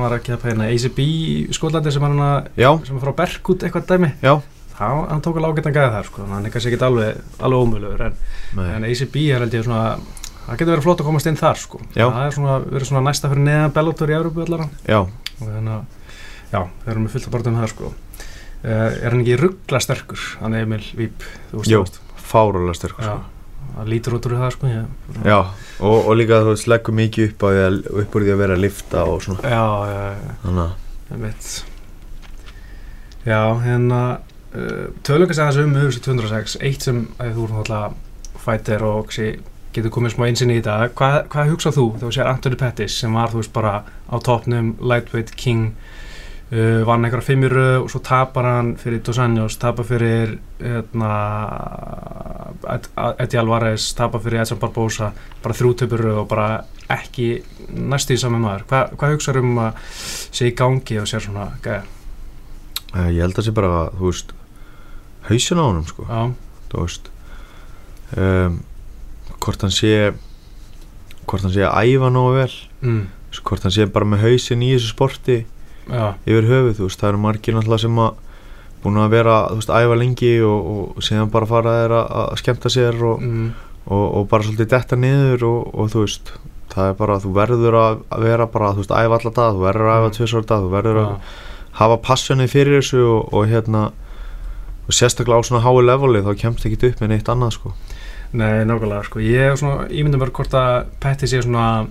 [0.00, 2.48] var að pæna ACB í Skotlandi sem er hann að,
[2.86, 4.12] sem er frá Berkut eitthvað dæmi.
[4.22, 4.40] Já
[4.82, 7.64] Það, hann tók alveg ágætt að gæja þar sko, hann er kannski ekki alveg, alveg
[7.66, 8.16] ómöluður en,
[8.66, 8.86] en.
[8.88, 9.82] ACB er held ég svona,
[10.46, 11.80] það getur verið flott að komast inn þar sko.
[11.94, 12.06] Já.
[12.08, 15.74] Það er svona, verið svona næsta fyrir neðan Bellator í Európu allar Já, og þannig
[15.76, 16.16] að,
[16.52, 17.92] já, við erum með fullt að borta um það sko.
[18.62, 21.96] Uh, Er hann ekki ruggla sterkur, hann Emil Víp, þú veist veist?
[22.32, 23.28] fárulega sterkur, Já, sko.
[23.72, 25.38] Það lítur út úr það sko ég, Já,
[25.80, 28.62] og, og líka þú veist, leggur mikið upp, að, upp úr því að vera að
[28.66, 29.42] lifta og svona.
[29.48, 31.52] Já, já, já, Þannig að,
[33.22, 34.00] Já, hérna
[34.52, 39.08] kannski aðeins um UFC 206 eitt sem að þú erum alltaf fætir og
[39.72, 40.90] getur komið smá einsinni í þetta.
[40.98, 44.16] Hvað, hvað hugsað þú þegar þú sér Anthony Pettis sem var þú veist bara á
[44.20, 45.70] topnum lightweight king
[46.52, 50.34] uh, vann einhverja fimm í röð og svo tapar hann fyrir Dos Anjos, tapar fyrir
[50.60, 51.12] hérna
[52.74, 52.90] Ed-
[53.24, 55.08] Eddie Alvarez, tapar fyrir Edson Barbosa
[55.42, 56.50] bara þrjútöpur röð og bara
[56.92, 57.30] ekki
[57.72, 58.66] næstu í sami maður.
[58.68, 61.82] Hvað, hvað hugsaður um að sé í gangi og sér svona gæða
[62.92, 64.36] uh, ég held að sé bara, þú veist
[65.28, 66.06] hausin á honum, sko.
[66.08, 66.22] Já,
[66.72, 67.10] þú veist
[68.16, 68.60] um,
[69.42, 69.92] hvort hann sé
[71.26, 73.02] hvort hann sé að æfa nógu vel mm,
[73.46, 75.38] hvort hann sé bara með hausin í þessu sporti
[75.88, 78.20] já, yfir höfuð, þú veist, það eru margir náttúrulega sem að
[78.82, 82.72] búin að vera, þú veist, æfa lengi og, og síðan bara fara þeir að, skemmta
[82.74, 83.46] sér og, mm,
[83.86, 86.32] og, og bara svolítið detta niður og, og þú veist,
[86.72, 89.90] það er bara, þú verður að vera bara, þú veist, æfa alla dag þú verður
[89.92, 90.16] að æfa Mm.
[90.18, 91.12] tvisar dag, þú verður að
[91.78, 93.84] hafa passjónið fyrir þessu og, og hérna
[94.86, 97.74] og sérstaklega á svona hái leveli þá kemst ekki upp með neitt annað sko.
[98.32, 101.86] Nei, nákvæmlega sko, ég er myndi bara hvort að Petti sé svona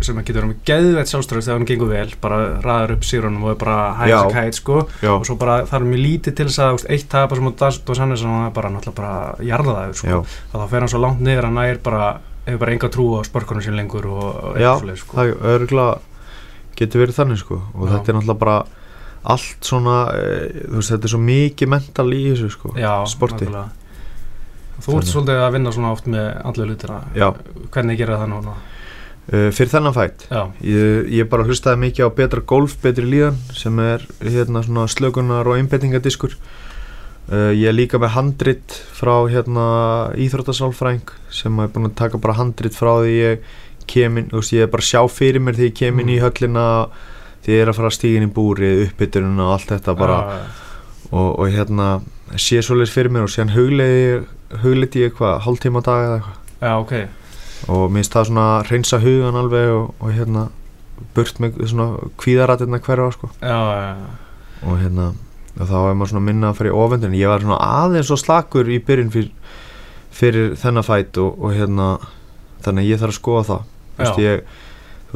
[0.00, 3.42] sem að getur verið með geðveitt sjálfströð þegar hann gengur vel, bara ræður upp sírunum
[3.44, 4.16] og er bara hægt Já.
[4.22, 4.78] að kæt sko.
[5.04, 8.00] Já, og svo bara er mjög lítið til þess að eitt tapa sem á Dos
[8.00, 10.18] Anjos hann er bara náttúrulega bara jarðaður sko, já,
[10.54, 12.04] þá fer hann svo langt niður að nær bara
[12.46, 15.16] hefur bara enga trú á spörkunum sín lengur og, og Já, eitthvað svoleiðis, sko.
[15.18, 15.98] það er örgulega
[16.80, 17.60] getur verið þannig sko.
[17.76, 17.92] Og Já.
[17.92, 18.58] þetta er náttúrulega bara
[19.24, 23.44] allt svona, e, þú veist, þetta er svo mikið mental í þessu sko Já, sporti.
[23.44, 23.68] nákvæmlega.
[24.80, 27.26] Þú ert svolítið að vinna svona oft með andlega lutina Já.
[27.70, 28.54] Hvernig gerir það núna?
[29.30, 30.24] uh, fyrir þennan fætt
[30.64, 35.46] ég, ég bara hlustaði mikið á betra golf, betri líðan sem er hérna svona slökunar
[35.46, 39.68] og einbettingadiskur uh, ég er líka með handrit frá hérna
[40.16, 43.44] íþróttasálfræng sem er búin að taka bara handrit frá því ég
[43.90, 46.16] kemin, þú veist, ég er bara sjá fyrir mér því ég kemin Mm.
[46.16, 50.18] í höllina því ég er að fara stígin í búrið, uppbytunum og allt þetta bara.
[50.20, 50.42] Já,
[51.10, 51.88] og, og hérna
[52.38, 56.38] sé svoleiðis fyrir mér og síðan hugleiti hugleiti ég hvað, hálftíma á dag eða eitthvað.
[56.60, 56.94] Já, ok.
[57.70, 60.46] Og minnst það svona reynsa hugan alveg og, og hérna
[61.16, 63.32] burt með svona kvíðaratirna hverfa sko.
[63.40, 63.56] Já
[64.60, 65.12] og hérna
[65.60, 67.18] og þá er maður svona minna að fara í ofendin.
[67.18, 69.30] Ég var svona aðeins og slakur í byrjun fyrir,
[70.14, 71.88] fyrir þennan fætt og, og hérna
[72.64, 73.64] þannig ég þarf að skoða það.
[74.00, 74.12] Já.
[74.24, 74.58] ég,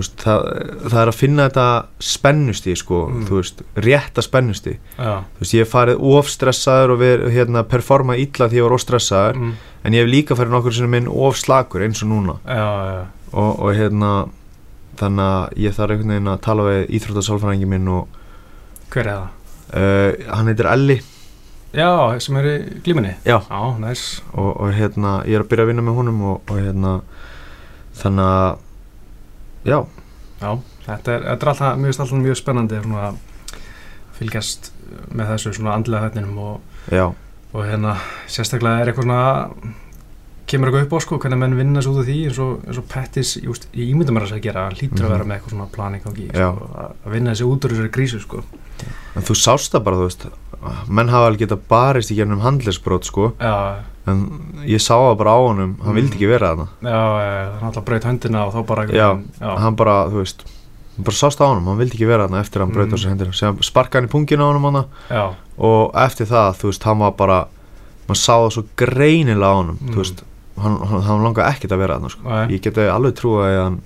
[0.01, 0.45] veist, það,
[0.91, 1.67] það er að finna þetta
[2.01, 3.25] spennusti sko, Mm.
[3.29, 7.63] þú veist, rétta spennusti Já, þú veist, ég hef farið of stressaður og við, hérna,
[7.69, 9.53] performa illa því ég var of stressaður mm,
[9.85, 12.37] en ég hef líka farið nokkur sem minn of slakur eins og núna.
[12.49, 13.05] Já, já.
[13.35, 14.11] Og, og hérna
[14.99, 18.21] þannig að ég þarf einhvern veginn að tala við íþróttasálfræðingi minn og
[18.95, 19.29] Hver er það?
[19.75, 21.01] uh, hann heitir Elli.
[21.75, 21.89] Já,
[22.23, 23.41] sem er í glíminni Já.
[23.51, 26.61] Já, næs og, og hérna, ég er að byrja að vinna með honum og, og
[26.63, 26.93] hérna
[27.99, 28.61] þannig að
[29.65, 29.79] já,
[30.41, 30.51] Já,
[30.87, 33.17] þetta er, þetta er alltaf, mjög, alltaf mjög spennandi að
[34.19, 34.73] fylgjast
[35.15, 37.07] með þessu svona andlega þettinum og, já,
[37.55, 37.95] og hérna
[38.31, 39.73] sérstaklega er eitthvað svona
[40.51, 42.79] kemur eitthvað upp á sko, hvernig menn vinna svo út af því eins og, eins
[42.83, 45.07] og Pettis, just, ég ímynda mér að segja gera hann hlýtur Mhm.
[45.09, 46.51] að vera með eitthvað svona plan í gangi Já.
[46.53, 48.43] sko, að að vinna þessi út úr þessari grísu sko.
[49.17, 50.27] en þú sást það bara, þú veist
[50.89, 54.19] menn hafa alveg getað barist í gernum handlisbrót sko, Já, en
[54.69, 55.97] ég sá það bara á honum, hann Mm.
[56.01, 56.67] vildi ekki vera þarna.
[56.83, 57.01] Já,
[57.61, 60.45] hann alltaf braut höndina og þá bara Já, já, hann bara, þú veist
[60.99, 63.01] bara sást á honum, hann vildi ekki vera þarna eftir að hann braut á Mm.
[63.03, 64.85] sér hendina, sem sparka hann í pungin á honum hana
[65.59, 67.47] og eftir það, þú veist, hann var bara
[68.09, 69.95] maður sá það svo greinilega á honum Mm.
[69.95, 70.23] þú veist,
[70.61, 72.23] hann, hann, hann langaði ekkert að vera þarna sko.
[72.53, 73.81] Ég geti alveg trúa að hann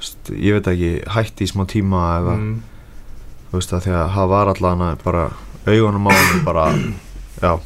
[0.00, 2.60] veist, ég veit ekki, hætti í smá tíma eða, mm,
[3.52, 5.30] þú veist, að því að hann var allan bara
[5.66, 6.72] augunum á honum bara,
[7.42, 7.60] já,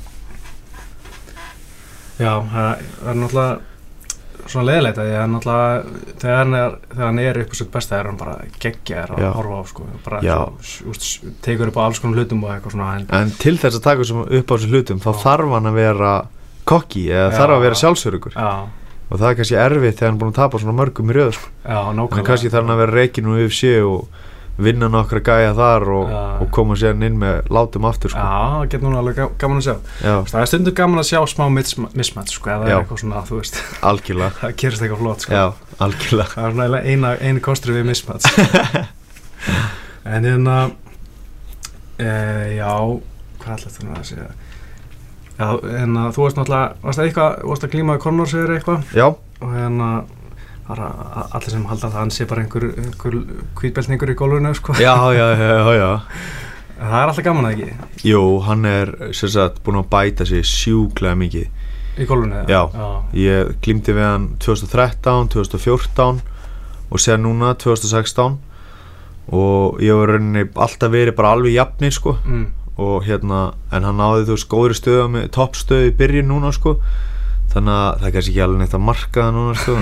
[2.20, 2.70] já, það
[3.10, 3.58] er náttúrulega
[4.50, 7.70] svona leðilegt að að hann náttúrulega þegar hann er, þegar hann er upp á sitt
[7.74, 10.36] besta er hann bara geggjar að horfa á sko, bara
[10.90, 11.06] úst,
[11.44, 14.06] tekur upp á alls konar hlutum og eitthvað svona en, en til þess að taka
[14.06, 16.14] upp á þessum hlutum, þá þarf hann að vera
[16.70, 18.50] kokki eða þarf að vera sjálfsörugur já,
[19.10, 21.32] og það er kannski erfitt þegar hann er búin að tapa svona mörgum í röð
[21.38, 21.52] sko.
[21.66, 24.26] já, en kannski þarf hann að vera reikin og UFC og
[24.58, 26.10] vinna nokkra gæja þar og,
[26.42, 28.18] og koma sér inn með látum aftur sko.
[28.20, 29.74] Já, það getur núna alveg ga- gaman að sjá.
[30.04, 33.22] Já, Það er stundum gaman að sjá smá mism- mismatch sko, eða það eitthvað svona,
[33.30, 33.60] þú veist.
[33.92, 34.30] Algjörlega.
[34.42, 35.32] Það gerist eitthvað flott sko.
[35.32, 35.44] já,
[35.86, 36.34] algjörlega.
[36.34, 38.28] Það er svona eina, einu kostur við mismatch.
[40.10, 40.54] En hérna
[42.00, 42.06] e,
[42.56, 42.70] já
[43.40, 44.28] hvað ætla þetta að segja?
[45.40, 48.90] Já, hérna, þú varst náttúrulega varst það eitthvað, varst að glíma í Connors eða eitthvað?
[48.96, 49.06] Já,
[49.40, 49.90] og hérna
[50.78, 53.24] að- allir sem halda að hann sé bara einhver, einhver
[53.60, 54.72] hvítbeltningur í gólfinu sko.
[54.74, 56.00] já, já, já, já,
[56.80, 61.14] það er alltaf gaman að ekki jú, hann er sagt búin að bæta sig sjúklega
[61.16, 61.48] mikið
[61.98, 62.68] í gólfinu Já.
[62.72, 63.02] já.
[63.12, 66.20] ég glýmdi við hann 2013, 2014
[66.90, 68.38] og sér núna 2016
[69.32, 72.46] og ég var rauninni alltaf verið bara alveg jafnir sko Mm.
[72.78, 76.78] og hérna, en hann náði þú veist góðri stöðu með toppstöðu í byrjun núna sko
[77.50, 79.74] þannig að það er kannski ekki alveg neitt að marka það núna sko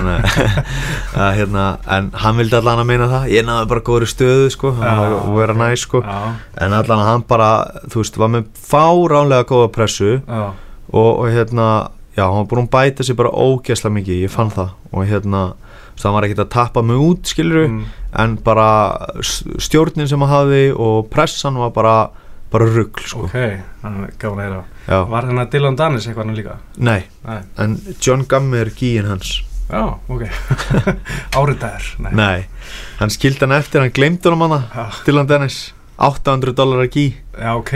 [1.23, 1.65] að, hérna,
[1.97, 3.29] en hann vildi allan að meina það.
[3.35, 6.03] Ég náði bara góðri stöðu sko að vera næ sko.
[6.03, 7.51] En allan að hann bara,
[7.91, 10.43] þú veist, var með fáránlega góða pressu já,
[10.89, 11.69] og, og hérna,
[12.17, 14.73] já, hann var búin að bæta sig bara ógeðslega mikið, ég fann það.
[14.89, 15.43] Og hérna,
[15.99, 17.83] hann var ekkert að tappa mig út skilur mm.
[18.23, 18.69] en bara
[19.21, 21.95] stjórnin sem hann hafði og pressan var bara
[22.51, 23.27] bara rugg sko.
[23.27, 23.35] ok,
[23.83, 26.55] þannig að gaman að heyra Já, Var hérna Dylan Danis eitthvað hann líka?
[26.77, 27.39] nei, Nei.
[27.61, 29.35] en John Gamme er gíin hans
[29.69, 30.23] Já, ok.
[31.37, 31.89] Áritaður?
[32.01, 32.11] Nei.
[32.17, 32.45] Nei,
[32.99, 35.59] hann skildi hann eftir, hann gleymdi hann hana Já, Dylan Dennis,
[35.99, 37.03] 800 dólar að gí
[37.37, 37.73] já, ok.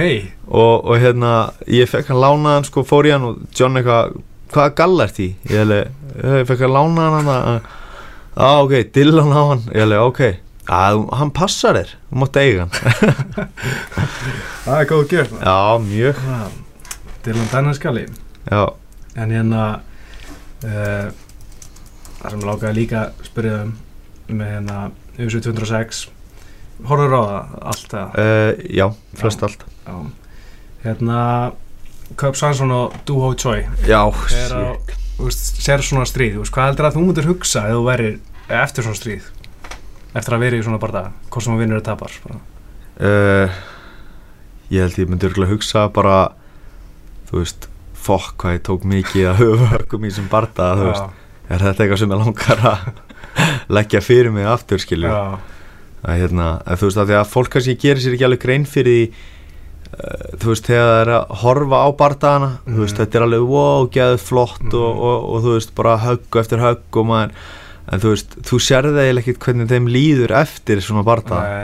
[0.47, 1.33] og, og hérna,
[1.69, 4.15] ég fekk hann lánaðan sko, fór í hann og John eitthvað
[4.53, 5.29] hvaða galla ert í?
[5.49, 5.79] Ég hefði,
[6.39, 7.61] ég fekk hann lánaðan hann
[8.33, 10.23] á ok, Dylan á hann, ég hefði, ok
[10.71, 13.49] að hann passar þér, þú mátt eiga hann
[14.63, 15.33] Það er góð gjöf.
[15.43, 16.43] Já, mjög Já.
[17.51, 18.05] Danis skalli.
[18.47, 18.61] Já,
[19.15, 19.63] En hérna,
[20.65, 21.11] uh,
[22.19, 23.73] það sem lákaði líka að spyrja um,
[24.33, 24.77] með hérna,
[25.19, 25.99] UFC 206,
[26.89, 28.15] horfður á það allt það?
[28.23, 28.85] uh, já,
[29.19, 29.99] flest allt Já.
[30.87, 31.19] Hérna,
[32.19, 34.01] Köp Svansson og Duho Choi, Já,
[35.19, 38.17] veist, sér svona stríð, veist, hvað heldur að þú mútir hugsa ef þú verir
[38.63, 39.29] eftir svona stríð?
[40.13, 42.11] Eftir að vera í svona barða, hvort sem þú vinnur eða tapar?
[43.01, 43.49] uh,
[44.73, 46.17] Ég held ég myndi örgulega hugsa bara
[47.29, 47.67] Þú veist
[48.03, 49.41] Fokk hvað ég tók mikið að
[49.73, 52.87] höfum í sem barda Þú veist, er þetta eitthvað sem ég langar að
[53.77, 55.09] leggja fyrir mig aftur skilju
[56.03, 58.65] að hérna, að þú veist að því að fólk kannski gerir sér ekki alveg grein
[58.67, 62.99] fyrir því uh, þú veist, þegar það er að horfa á bardagana, þú veist, Mhm.
[63.05, 64.75] þetta er alveg wow, geðið flott Mhm.
[64.83, 67.31] og, og, og þú veist, bara högg eftir högg og maður,
[67.91, 71.03] en þú veist, þú sérði eiginlega ekkert hvernig þeim líður eftir svona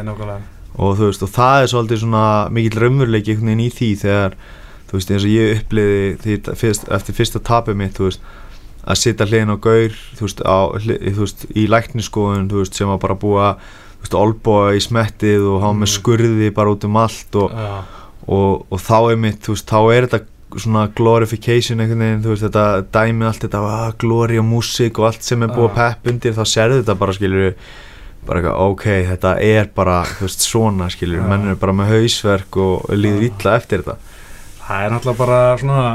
[0.10, 0.42] nákvæmlega.
[0.80, 2.24] og þú veist, og það er svolítið svona
[2.56, 4.36] mikill raunveruleiki einhvern veginn í því þegar,
[4.90, 8.22] þú veist, eins og ég uppliði því, fyrst, eftir fyrsta tapið mitt, þú veist
[8.90, 12.74] að sitja hliðin á gaur, þú veist, á, hlið, þú veist í lækniskoðun, þú veist,
[12.80, 15.96] sem bara að, þú veist, olbóa í smettið og hafa með Mm.
[16.00, 17.52] skurði bara út um allt og,
[18.28, 20.26] og, og þá er mitt, þú veist, þá er þetta
[20.58, 22.64] svona glorification einhvern veginn, þú veist, þetta
[22.96, 25.76] dæmi allt þetta, ah, glory og músík og allt sem er búið að Já.
[25.82, 27.52] pepp undir, þá serðu þetta bara, skilur
[28.26, 31.28] bara eitthvað, ok, þetta er bara, þú veist, svona, skilur, Já.
[31.30, 33.30] menn er bara með hausverk og líður Já.
[33.30, 33.98] illa eftir þetta
[34.70, 35.86] það er náttúrulega bara svona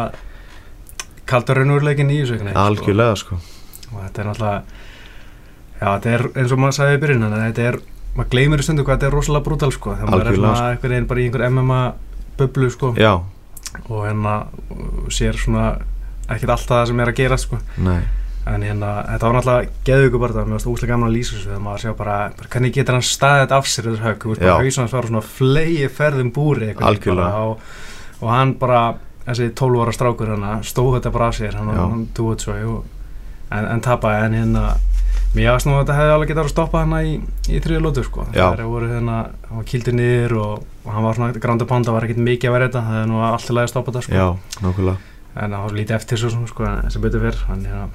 [1.30, 2.54] kaldur raunurleikin í þessu sko.
[2.64, 4.62] algjörlega, sko og þetta er náttúrulega
[5.80, 7.78] já, þetta er eins og maður sagði í byrjun þetta er
[8.14, 10.94] maður gleymir í stundu hvað þetta er rosalega brútal sko þegar maður er svona einhvern
[10.94, 11.80] veginn bara í einhver MMA
[12.38, 13.12] bublu sko Já,
[13.88, 14.34] og hérna
[15.12, 15.64] sér svona
[16.28, 17.58] ekkert alltaf það sem er að gera sko.
[18.44, 21.48] En hérna þetta var náttúrulega geðugu bara það mér varst úslega gaman að lýsa þessu
[21.48, 24.26] þegar maður sjá bara, bara hvernig getur hann staðið þetta af sér þessu högg,
[24.82, 26.68] hans var svona flegi ferðum búri
[27.40, 27.62] og,
[28.20, 28.82] og hann bara
[29.24, 32.04] þessi 12 ára strákur hann stóð þetta bara af sér hann, hann
[32.44, 32.84] svo og,
[33.50, 34.66] en, en tapaði en hérna
[35.34, 37.14] mér ást nú að þetta hefði alveg getað að stoppa hann í,
[37.50, 38.26] í þriða lótu sko.
[38.34, 38.46] Já.
[38.54, 39.16] það voru hérna,
[39.48, 42.56] hann var kildur niður og, og hann var svona gránda pánda, var ekkert mikið að
[42.56, 44.18] vera þetta það er nú alltaf lægi að stoppa þetta sko.
[44.20, 45.12] Já, nákvæmlega.
[45.34, 47.88] En það var lítið eftir svo svona, sko, sem betur fyrr en hérna,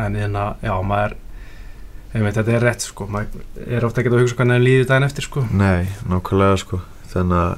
[0.00, 1.18] en hérna, já, maður
[2.14, 3.08] ég veit, þetta er rétt, sko.
[3.10, 5.44] Maður er ofta ekki að hugsa hvernig það líður daginn eftir, sko.
[5.52, 6.80] Nei, nákvæmlega sko.
[7.12, 7.52] Þannig að,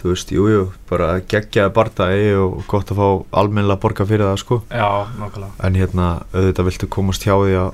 [0.00, 3.08] þú veist, jú, jú bara geggjaði bardagi og gott að fá
[3.42, 4.62] almennilega borga fyrir það sko.
[4.70, 5.52] Já, nákvæmlega.
[5.66, 7.70] En hérna, auðvitað viltu komast hjá því að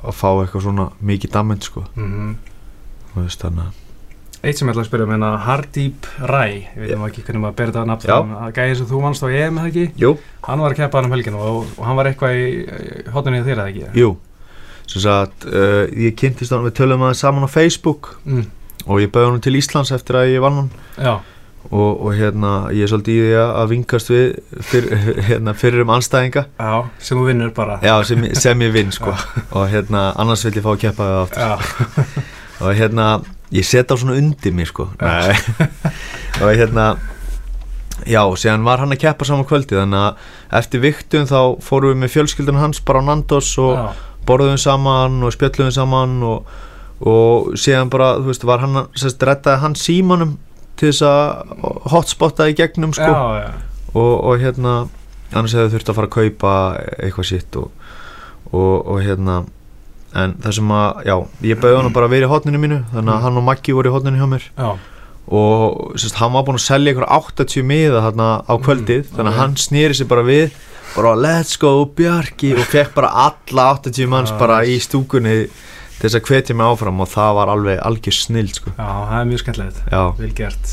[0.00, 1.84] að fá eitthvað svona mikið damend sko.
[1.96, 2.34] Mm
[3.10, 3.78] Þú veist, þannig að
[4.40, 7.42] eitt sem ég ætla að spyrja um hérna, Harddeep Ræ ég veit um ekki hvernig
[7.42, 9.84] maður ber þetta nafn að gæði sem þú vannst á EM, eða ekki?
[10.00, 10.12] Jú,
[10.46, 12.46] hann var að keppa hann um helginu og, og hann var eitthvað í,
[13.12, 13.90] hotninni þér, eða ekki?
[14.00, 14.14] Jú.
[14.90, 18.14] Sem sagt, uh, ég kynntist hann, við tölum aðeins saman á Facebook.
[18.24, 18.46] Mm,
[18.86, 20.72] og ég bauði hann til Íslands eftir að ég vann hann.
[20.96, 21.12] Já,
[21.68, 24.24] og, og hérna, ég er svolítið í því að að vingast við
[24.70, 24.88] fyr,
[25.28, 27.78] hérna, fyrir um anstæðinga já, sem þú vinnur bara.
[27.84, 29.14] Já, sem, sem ég vinn sko.
[29.52, 31.46] Og hérna, annars vil ég fá að keppa það aftur.
[31.46, 31.54] Já,
[32.64, 33.06] og hérna,
[33.54, 34.90] ég set á svona undir mér sko.
[36.40, 36.94] Og hérna
[38.08, 41.98] já, síðan var hann að keppa saman kvöldi þannig að eftir viktun þá fórum við
[42.00, 43.88] með fjölskyldun hans bara á Nandos og já,
[44.28, 46.48] borðum saman og spjöllum saman og,
[47.00, 50.38] og síðan bara, þú veist, var hann sérst, rettaði hann símanum
[50.80, 53.06] til þess að hotspotta í gegnum sko.
[53.12, 53.50] Já, já,
[53.94, 54.74] og, og hérna
[55.30, 56.52] annars hefði þurft að fara að kaupa
[57.04, 57.68] eitthvað sitt og,
[58.50, 59.42] og, og hérna
[60.18, 61.16] en það sem að, já,
[61.52, 63.92] ég bauði hann bara að vera í hotninu mínu þannig að hann og Maggi voru
[63.92, 64.48] í hotninu hjá mér.
[64.58, 64.70] Já,
[65.30, 69.30] og sérst, hann var búinn að selja ykkur 80 miða þarna á kvöldið Mm, þannig
[69.36, 70.56] að hann snýri sig bara við
[70.96, 75.44] bara let's go Bjarki og fekk bara alla 80 manns Ah, bara í stúkunni
[76.00, 78.72] til þess að hvetja mig áfram og það var alveg algjör snill sko.
[78.72, 79.82] já, það er mjög skemmtilegt.
[80.18, 80.70] Vel gert.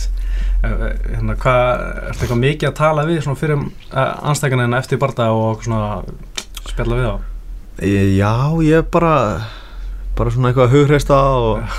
[0.63, 1.71] Eh, eh, hérna, hvað,
[2.11, 5.99] ertu eitthvað mikið að tala við svona fyrir uh, anstækjanina eftir barða og svona
[6.63, 7.15] spjalla við á?
[7.83, 8.33] Já,
[8.65, 9.13] ég bara
[10.17, 11.75] bara svona eitthvað hugreista og,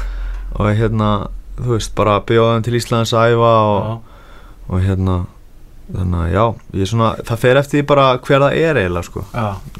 [0.55, 1.09] og hérna,
[1.57, 4.15] þú veist, bara bjóða þeim til Íslands að æfa og,
[4.69, 5.17] og hérna
[5.95, 6.43] þannig að já,
[6.77, 9.25] ég er svona, það fer eftir bara hver það er eiginlega sko.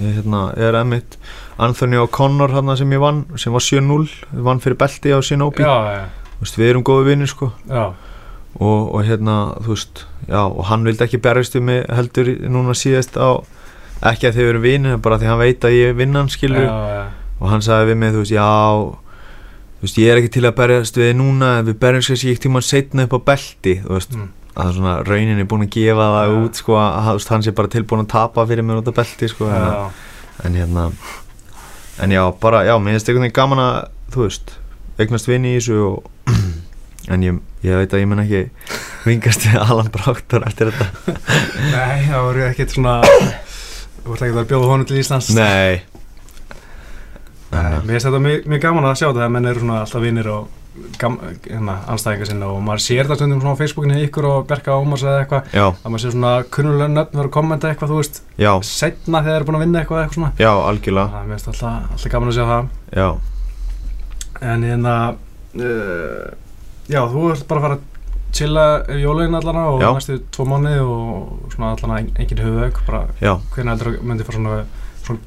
[0.01, 1.19] Ég hérna, er emmitt
[1.59, 5.21] Anthony O'Connor hérna sem ég vann, sem var 7-0 við vann fyrir belti á
[6.39, 7.51] veist, við erum góði vinnir sko.
[8.59, 12.75] Og, og hérna, þú veist, já og hann vildi ekki berjast um mig heldur núna
[12.75, 13.43] síðast á
[14.09, 16.79] ekki að þið veru vinnir, bara því hann veit að ég vinn hann skilur já,
[16.95, 17.05] já,
[17.39, 18.49] og hann sagði við mig, þú veist, já
[19.79, 22.63] þú veist, ég er ekki til að berjast við núna við berjast kannski ekki tíma
[22.65, 24.33] setna upp á belti þú veist, Mm.
[24.55, 26.39] Að það er svona rauninni búin að gefa það Ja.
[26.45, 29.49] út, sko, að hann sé bara tilbúin að tapa fyrir mér út á belti, sko
[29.51, 29.91] en, já,
[30.45, 30.87] en hérna
[32.03, 33.77] en já, bara, já, mér finnst veginn gaman að
[34.15, 34.55] þú veist,
[34.99, 36.33] eignast vini í þessu og
[37.13, 38.43] en ég, ég veit að ég mun ekki
[39.07, 41.15] vingast við Alan Bráktor eftir þetta.
[41.75, 42.99] Nei, það voru ekkert svona
[43.99, 45.27] Þú vart ekkert að bjóða honum til Íslands.
[45.37, 45.83] Nei.
[47.53, 50.03] Nei, Mér finnst þetta mjög, mjög gaman að sjá þetta að menn eru svona alltaf
[50.05, 50.49] vinnir og
[51.93, 55.23] anstæðingar sinna og maður sér þetta stundum svona á Facebookinu ykkur og Berka Ómars eða
[55.25, 55.53] eitthvað
[55.85, 59.29] að maður sér svona kunnulega nöfn vera að kommenta eitthvað, þú veist, já, setna þegar
[59.29, 60.33] þeir eru búin að vinna eitthvað eitthvað svona.
[60.39, 61.13] Já, algjörlega.
[61.15, 62.73] Það er finnst alltaf, alltaf gaman að sjá það.
[62.99, 63.09] Já,
[64.39, 64.97] En hérna
[65.59, 66.27] uh,
[66.89, 67.87] Já, þú ert bara að fara að
[68.39, 69.89] chilla yfir jólegin allana og Já.
[69.97, 74.39] næstu tvo mánuði og svona allana engin höfuðauk bara já, hvernig heldur þú myndi fara
[74.39, 74.59] svona,
[75.07, 75.21] svona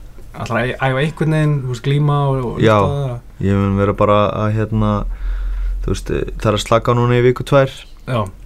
[0.45, 2.77] allana að æfa einhvern veginn, glíma og, og Já.
[2.77, 3.15] það?
[3.47, 4.91] ég mun vera bara að hérna
[5.81, 7.73] þú veist, það er að slaka núna í viku tvær.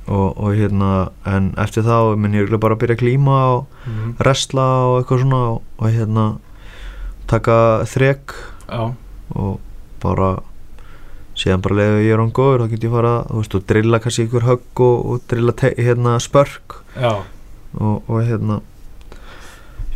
[0.05, 0.89] Og, og hérna,
[1.25, 5.21] en eftir það mun ég bara að byrja að klíma og mm resla og eitthvað
[5.23, 6.25] svona og, og hérna
[7.27, 7.55] taka
[7.89, 8.35] þrek
[8.69, 8.93] já,
[9.33, 9.59] og
[10.03, 10.29] bara
[11.35, 13.99] síðan bara leiði ég er án góður þá get ég fara, þú veist, og drilla
[13.99, 16.79] kannski ykkur högg og, og drilla hérna spörk.
[17.75, 18.61] Og hérna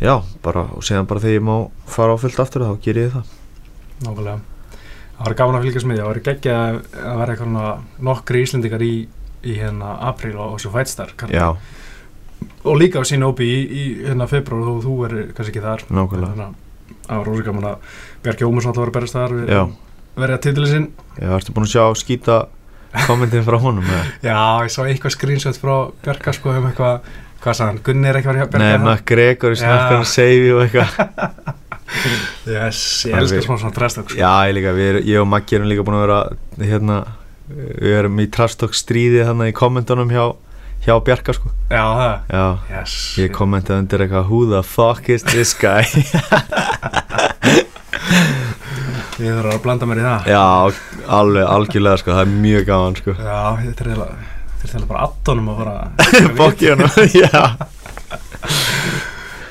[0.00, 3.12] já, bara, og síðan bara þegar ég má fara á fullt aftur þá ger ég
[3.14, 3.36] það.
[4.04, 4.59] Nákvæmlega
[5.20, 8.40] Það var gaman að fylgjast með því, það var geggja að að vera eitthvað nokkri
[8.46, 8.94] Íslendingar í,
[9.44, 11.12] í hérna apríl og, og svo fætstar
[12.64, 15.84] og líka á sín ópi í, í hérna februar þú, þú er kannski ekki þar.
[15.92, 16.48] Nákvæmlega.
[16.48, 17.94] Að það var rosa gaman að
[18.24, 19.52] Bjarki Ómarsson alltaf var að berast þar við
[20.20, 20.86] verið að titilin sinn
[21.20, 22.36] Já, ertu búin að sjá skýta
[23.06, 23.86] kommentin frá honum?
[24.26, 27.08] Já, ég sá eitthvað screenshot frá Bjarka sko um eitthvað,
[27.44, 28.86] hvað sagði hann, Gunni er ekki að vera hjá Bjarka Nei, það?
[28.88, 29.60] maður Gregor Já.
[29.62, 31.54] snarkar hann seifi og eitthvað
[32.46, 35.68] Yes, ég elskar smá svona trastöks Já, ég líka, við, erum- ég og Maggi erum
[35.70, 36.20] líka búin að vera
[36.70, 36.98] hérna,
[37.50, 40.24] við erum í trastokk stríði þannig í kommentunum hjá,
[40.86, 41.50] hjá Bjarka sko.
[41.70, 42.14] Já, það.
[42.30, 42.44] Já,
[42.78, 42.94] Yes.
[43.20, 45.82] Ég kommentaði undir eitthvað Who the fuck is this guy?
[49.20, 50.28] Ég þarf að blanda mér í það.
[50.32, 50.44] Já,
[51.18, 53.12] alveg, algjörlega sko, það er mjög gaman sko.
[53.18, 55.74] Já, þetta er er eiginlega bara addonum að fara.
[56.40, 57.44] Hann, já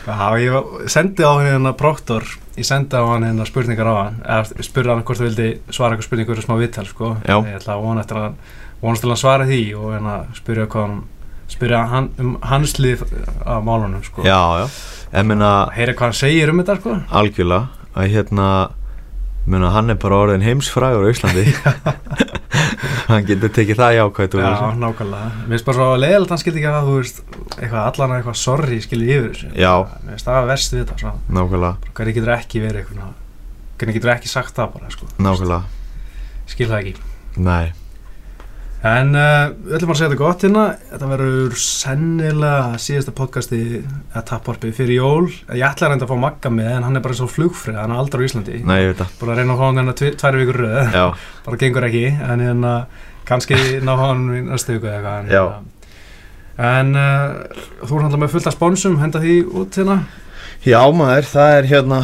[0.10, 2.26] Já, ég sendi á hérna Proktor
[2.58, 5.94] Ég sendi á hann hérna spurningar á hann Eða spurði hann hvort þú vildi svara
[5.96, 7.12] eitthvað spurningur smá viðtal, sko.
[7.28, 7.38] Já.
[7.46, 10.88] Ég ætla að vona eftir að vonast til að svara því og hérna spyrja hvað
[10.88, 10.98] hann
[11.50, 13.06] spyrja hann um hans lið
[13.46, 14.26] af málunum, sko.
[14.26, 14.68] Já, já,
[15.14, 16.98] ég meina Heyra hvað hann segir um þetta, sko.
[17.22, 17.88] Algjörlega.
[17.98, 18.50] Að hérna
[19.50, 21.48] meina, hann er bara orðin heimsfrægur á Íslandi
[23.10, 24.80] hann getur tekið það jákvæmt úr Já, þessu.
[24.84, 25.30] nákvæmlega.
[25.40, 27.22] Mér finnst bara svo leiðilegt að hann skildi ekki að þú veist
[27.60, 29.50] eitthvað allan eitthvað sorry skildi yfir þessu.
[29.56, 33.12] Mér finnst það verst við þetta, nákvæmlega, Hvernig getur ekki verið eitthvað
[33.80, 35.06] Hvernig getur ekki sagt það bara, sko.
[35.24, 35.62] Nákvæmlega.
[36.50, 36.94] Skil það ekki.
[37.40, 37.72] Nei,
[38.80, 40.62] En uh, við ætlum að segja þetta gott hérna.
[40.94, 45.26] Þetta verður sennilega síðasta podcasti eða tapporpi fyrir jól.
[45.52, 47.92] Ég ætla að reynda að fá Magga með en hann er bara svo flugfrið, hann
[47.92, 48.62] er aldrei á Íslandi.
[48.64, 49.12] Nei, ég veit það.
[49.20, 50.96] Búin að reyna að fá hann hérna tvi- tvær vikur röð.
[51.50, 52.06] Bara gengur ekki.
[52.30, 52.74] En hérna
[53.28, 53.60] kannski
[53.90, 55.44] ná hann í næstu viku eða eitthvað en, Já.
[55.44, 55.76] hérna,
[56.70, 58.98] en uh, þú er náttúrulega með fullt af sponsum.
[59.04, 60.00] Henda því út hérna
[60.66, 62.00] já maður, það er hérna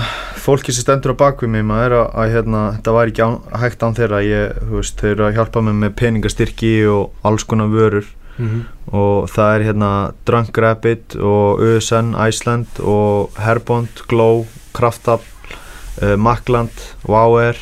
[0.46, 3.86] fólki sem stendur á bakvið mig maður að, að hérna, þetta var ekki án, hægt
[3.86, 4.22] án þeirra.
[4.26, 8.12] Ég, veist, þau eru að hjálpa mig með peningastyrki og alls konar vörur.
[8.36, 8.64] Mm -hmm.
[8.92, 9.90] og það er hérna
[10.28, 15.22] Drunk Rabbit og USN Iceland og Herbond, Glow, Kraftab
[16.02, 16.76] uh, Makland,
[17.08, 17.56] Wow Air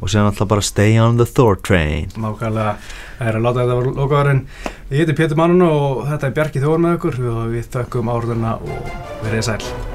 [0.00, 2.08] og síðan alltaf bara Stay on the Thor Train.
[2.16, 2.76] Nákvæmlega.
[3.18, 4.46] Það er að láta þetta vera lokaðurinn
[4.90, 8.56] ég heiti Pétur Mannun og þetta er Bjarki Þór með okkur og við þökkum áhrðuna
[8.64, 9.93] og verið sæl